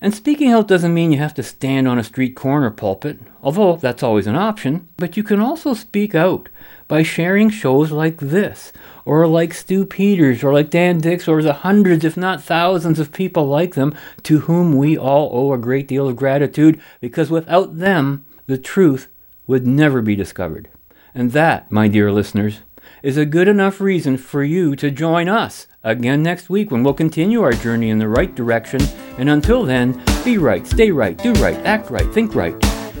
[0.00, 3.76] And speaking out doesn't mean you have to stand on a street corner pulpit, although
[3.76, 6.48] that's always an option, but you can also speak out
[6.86, 8.72] by sharing shows like this,
[9.04, 13.12] or like Stu Peters, or like Dan Dix, or the hundreds, if not thousands, of
[13.12, 17.78] people like them to whom we all owe a great deal of gratitude, because without
[17.78, 19.08] them, the truth
[19.48, 20.68] would never be discovered.
[21.12, 22.60] And that, my dear listeners,
[23.02, 26.94] is a good enough reason for you to join us again next week when we'll
[26.94, 28.80] continue our journey in the right direction.
[29.16, 32.54] And until then, be right, stay right, do right, act right, think right,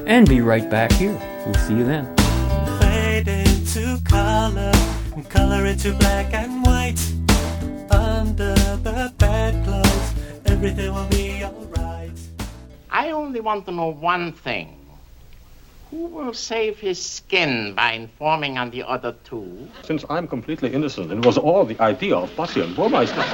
[0.06, 1.16] and be right back here.
[1.44, 2.16] We'll see you then.
[2.80, 4.72] Fade into color,
[5.14, 7.00] and color into black and white.
[7.90, 10.14] Under the bedclothes,
[10.46, 12.18] everything will be alright.
[12.90, 14.77] I only want to know one thing.
[15.90, 19.68] Who will save his skin by informing on the other two?
[19.84, 23.24] Since I'm completely innocent, it was all the idea of Bassi and Burmeister.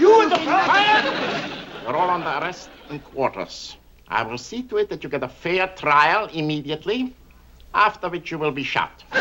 [0.00, 1.50] You and the fire!
[1.84, 3.76] You're all under arrest in quarters.
[4.08, 7.14] I will see to it that you get a fair trial immediately,
[7.72, 9.04] after which you will be shot.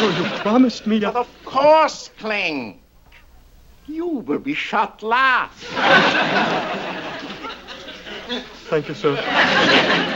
[0.00, 1.00] Oh, you promised me.
[1.00, 2.80] But of course, Klink.
[3.86, 5.64] You will be shot last.
[8.68, 9.16] Thank you, sir.